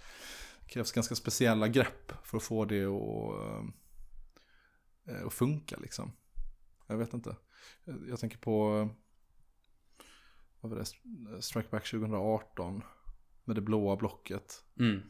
[0.68, 3.36] krävs ganska speciella grepp för att få det att,
[5.26, 5.78] att funka.
[5.78, 6.12] Liksom.
[6.88, 7.36] Jag vet inte.
[8.10, 8.70] Jag, tänker på
[10.62, 10.86] vad var det?
[11.42, 12.82] Strike Back 2018
[13.46, 14.64] med det blåa blocket.
[14.80, 15.02] Mm.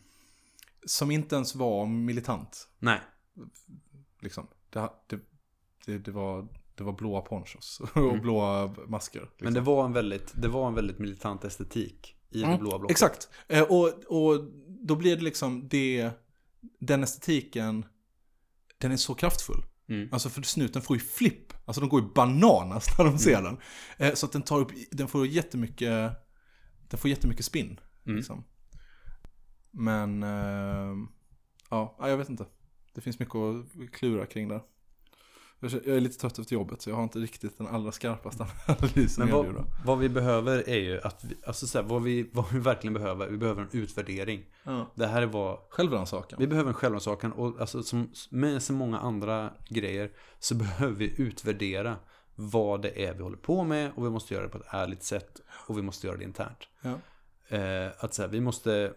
[0.86, 2.68] Som inte ens var militant.
[2.80, 3.00] Nej.
[4.22, 4.48] Liksom.
[4.70, 5.20] Det, det,
[5.86, 8.22] det, det, var, det var blåa ponchos och Mm.
[8.22, 9.20] blåa masker.
[9.20, 9.38] Liksom.
[9.40, 12.80] Men det var en väldigt, det var en väldigt militant estetik i det Mm, blåa
[12.80, 12.92] blocket.
[12.92, 13.30] Exakt.
[13.48, 16.12] Eh, och, och då blir det liksom det,
[16.80, 17.86] den estetiken,
[18.78, 19.64] den är så kraftfull.
[19.90, 20.10] Mm.
[20.12, 21.54] Alltså för snuten får ju flipp.
[21.66, 23.58] Alltså de går ju bananas när de ser den.
[23.98, 26.12] Eh, så att den tar upp, den får jättemycket,
[26.90, 27.80] den får jättemycket spinn.
[28.06, 28.18] Mm.
[28.18, 28.44] Liksom.
[29.72, 31.08] Men, eh,
[31.70, 32.46] ja, ja, jag vet inte.
[32.94, 34.62] Det finns mycket att klura kring där.
[35.60, 39.26] Jag är lite trött efter jobbet så jag har inte riktigt den allra skarpaste analysen
[39.26, 42.46] Men vad, vad vi behöver är ju att, vi, alltså så här, vad, vi, vad
[42.52, 44.46] vi verkligen behöver, vi behöver en utvärdering.
[44.64, 44.92] Ja.
[44.96, 46.40] Det här är vad, Självrannsakan.
[46.40, 51.22] vi behöver en självrannsakan och alltså som, med så många andra grejer så behöver vi
[51.22, 51.96] utvärdera
[52.36, 55.04] vad det är vi håller på med och vi måste göra det på ett ärligt
[55.04, 56.68] sätt och vi måste göra det internt.
[56.82, 57.00] Ja.
[57.48, 58.94] Eh, att så här, vi måste,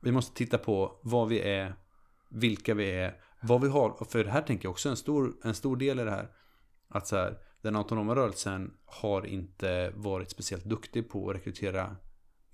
[0.00, 1.74] vi måste titta på vad vi är,
[2.30, 4.04] vilka vi är, vad vi har.
[4.10, 6.30] För det här tänker jag också en stor, en stor del i det här.
[6.88, 11.96] Att så här, den autonoma rörelsen har inte varit speciellt duktig på att rekrytera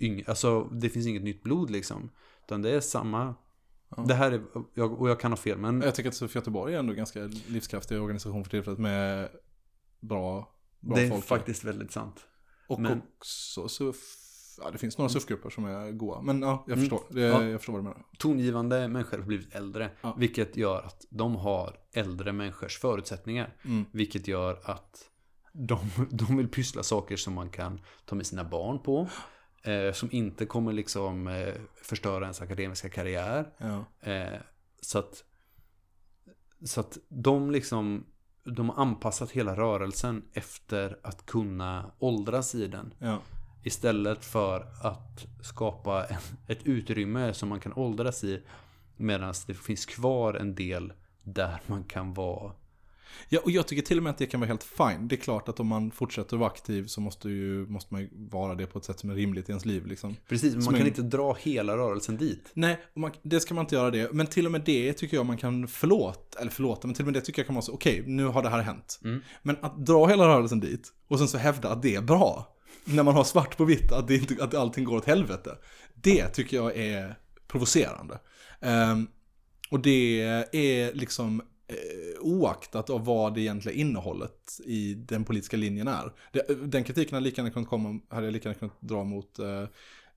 [0.00, 0.24] yngre.
[0.28, 2.10] Alltså det finns inget nytt blod liksom.
[2.44, 3.34] Utan det är samma.
[3.96, 4.04] Ja.
[4.08, 4.42] Det här är,
[4.74, 5.82] jag, och jag kan ha fel men.
[5.82, 9.28] Jag tycker att SUF Göteborg är ändå ganska livskraftig organisation för tillfället med
[10.00, 11.24] bra, bra det är folk.
[11.24, 12.26] faktiskt väldigt sant.
[12.68, 13.96] Och men- också SUF,
[14.62, 16.22] ja det finns några SUF-grupper som är goa.
[16.22, 16.80] Men ja, jag Mm.
[16.90, 17.44] förstår, det, Ja.
[17.44, 18.02] jag förstår vad du menar.
[18.18, 19.90] Tongivande människor har blivit äldre.
[20.00, 20.14] Ja.
[20.18, 23.56] Vilket gör att de har äldre människors förutsättningar.
[23.64, 23.84] Mm.
[23.92, 25.08] Vilket gör att
[25.52, 25.78] de,
[26.10, 29.08] de vill pyssla saker som man kan ta med sina barn på.
[29.64, 33.48] Eh, som inte kommer liksom eh, förstöra ens akademiska karriär.
[33.58, 33.84] Ja.
[34.12, 34.40] Eh,
[34.80, 35.24] så att
[36.64, 38.06] så att de liksom
[38.44, 42.94] de har anpassat hela rörelsen efter att kunna åldras i den.
[42.98, 43.18] Ja.
[43.62, 46.06] Istället för att skapa
[46.46, 48.42] ett utrymme som man kan åldras i.
[48.96, 50.92] Medan det finns kvar en del
[51.22, 52.52] där man kan vara
[53.28, 55.08] Ja, och jag tycker till och med att det kan vara helt fine.
[55.08, 58.08] Det är klart att om man fortsätter vara aktiv så måste, ju, måste man ju
[58.12, 59.86] vara det på ett sätt som är rimligt i ens liv.
[59.86, 60.16] Liksom.
[60.28, 62.50] Precis, men man kan en- inte dra hela rörelsen dit.
[62.54, 64.12] Nej, man, det ska man inte göra det.
[64.12, 66.38] Men till och med det tycker jag man kan förlåta.
[66.40, 68.42] Eller förlåta, men till och med det tycker jag kan vara så, okej, nu har
[68.42, 69.00] det här hänt.
[69.42, 72.51] Men att dra hela rörelsen dit och sen så hävda att det är bra.
[72.84, 75.58] När man har svart på vitt att, det inte, att allting går åt helvete.
[75.94, 77.18] Det tycker jag är
[77.48, 78.20] provocerande.
[78.60, 79.06] Ehm,
[79.70, 80.20] och det
[80.52, 86.12] är liksom eh, oaktat av vad det egentliga innehållet i den politiska linjen är.
[86.66, 89.62] Den kritiken hade lika gärna kunnat komma, hade jag lika gärna kunnat dra mot eh,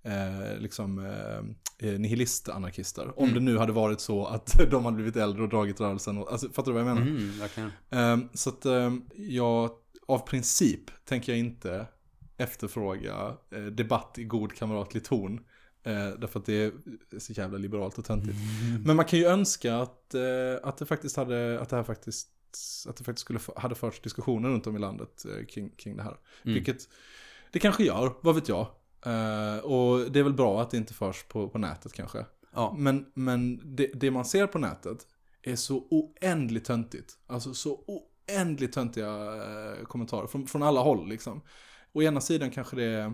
[0.05, 3.19] eh, liksom eh, eh, nihilist-anarkister.
[3.19, 6.17] Om det nu hade varit så att de hade blivit äldre och dragit rörelsen.
[6.17, 7.09] Och, alltså, fattar du vad jag menar?
[7.09, 7.71] Mm, verkligen.
[7.89, 9.71] Ehm, så att ehm, jag,
[10.07, 11.87] av princip tänker jag inte
[12.37, 15.39] efterfråga eh, debatt i god kamratlig ton.
[15.83, 16.71] Eh, därför att det är
[17.19, 18.37] så jävla liberalt och töntigt.
[18.85, 20.23] Men man kan ju önska att, eh,
[20.63, 22.29] att det faktiskt hade, att det här faktiskt,
[22.89, 26.03] att det faktiskt skulle, hade förts diskussioner runt om i landet eh, kring, kring det
[26.03, 26.17] här.
[26.43, 26.89] Vilket
[27.51, 28.67] det kanske gör, vad vet jag.
[29.05, 32.25] Eh, och det är väl bra att det inte förs på, på nätet kanske.
[32.53, 32.75] Ja.
[32.77, 35.07] Men, men det, det man ser på nätet
[35.41, 37.13] är så oändligt töntigt.
[37.27, 41.41] Alltså så oändligt töntiga eh, kommentarer från, från alla håll liksom.
[41.95, 43.13] Å ena sidan kanske det är,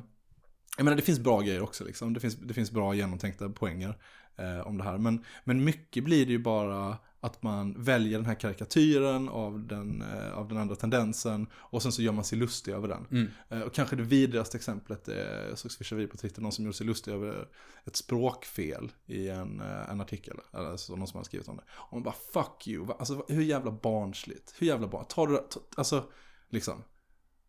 [0.78, 2.14] jag menar det finns bra grejer också liksom.
[2.14, 3.98] Det finns, det finns bra genomtänkta poänger
[4.38, 4.98] eh, om det här.
[4.98, 10.02] Men, men mycket blir det ju bara att man väljer den här karikatyren av den,
[10.02, 13.08] eh, av den andra tendensen och sen så gör man sig lustig över den.
[13.50, 16.66] Eh, och kanske det vidrigaste exemplet är, jag såg swisha vi på Twitter, någon som
[16.66, 17.48] gjorde sig lustig över
[17.86, 20.38] ett språkfel i en, eh, en artikel.
[20.54, 21.64] Eller så någon som hade skrivit om det.
[21.72, 24.56] Och man bara fuck you, alltså hur jävla barnsligt?
[24.60, 25.06] Hur jävla barn?
[25.10, 26.04] Tar du ta, alltså
[26.50, 26.84] liksom.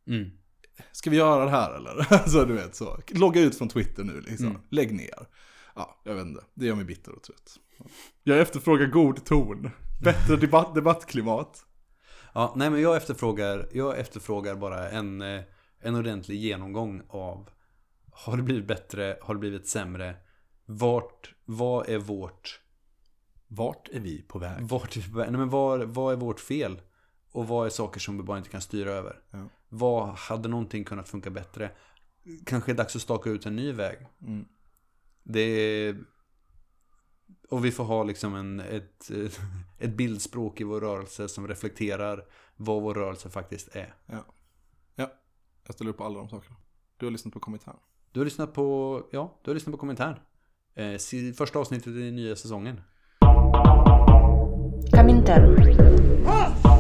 [0.07, 0.31] Mm.
[0.93, 2.07] Ska vi göra det här eller?
[2.13, 2.99] Alltså du vet så.
[3.09, 4.47] Logga ut från Twitter nu liksom.
[4.47, 4.61] Mm.
[4.71, 5.27] Lägg ner.
[5.75, 6.45] Ja, jag vet inte.
[6.55, 7.57] Det gör mig bitter och trött.
[8.23, 9.71] Jag efterfrågar god ton.
[10.03, 11.65] Bättre debatt, debattklimat.
[12.35, 15.43] Ja, nej men jag efterfrågar, jag efterfrågar bara en, eh,
[15.81, 17.49] en ordentlig genomgång av
[18.13, 19.19] Har det blivit bättre?
[19.23, 20.17] Har det blivit sämre?
[20.67, 22.61] Vart, vad är vårt
[23.49, 24.63] Vart är vi på väg?
[24.63, 26.81] Vart, nej men vad, vad är vårt fel?
[27.33, 29.21] Och vad är saker som vi bara inte kan styra över?
[29.31, 29.49] Ja.
[29.69, 31.71] Vad hade någonting kunnat funka bättre?
[32.47, 34.07] Kanske är det dags att staka ut en ny väg.
[34.27, 34.45] Mm.
[35.23, 35.97] Det är...
[37.49, 39.11] Och vi får ha liksom en, ett,
[39.79, 42.25] ett bildspråk i vår rörelse som reflekterar
[42.57, 43.95] vad vår rörelse faktiskt är.
[44.07, 44.25] Ja.
[44.95, 45.13] ja,
[45.67, 46.57] jag ställer upp på alla de sakerna.
[46.97, 47.79] Du har lyssnat på kommentaren.
[48.13, 50.19] Du har lyssnat på, ja, du har lyssnat på kommentaren.
[50.75, 52.81] Eh, första avsnittet i nya säsongen.
[54.93, 56.72] Kommentaren.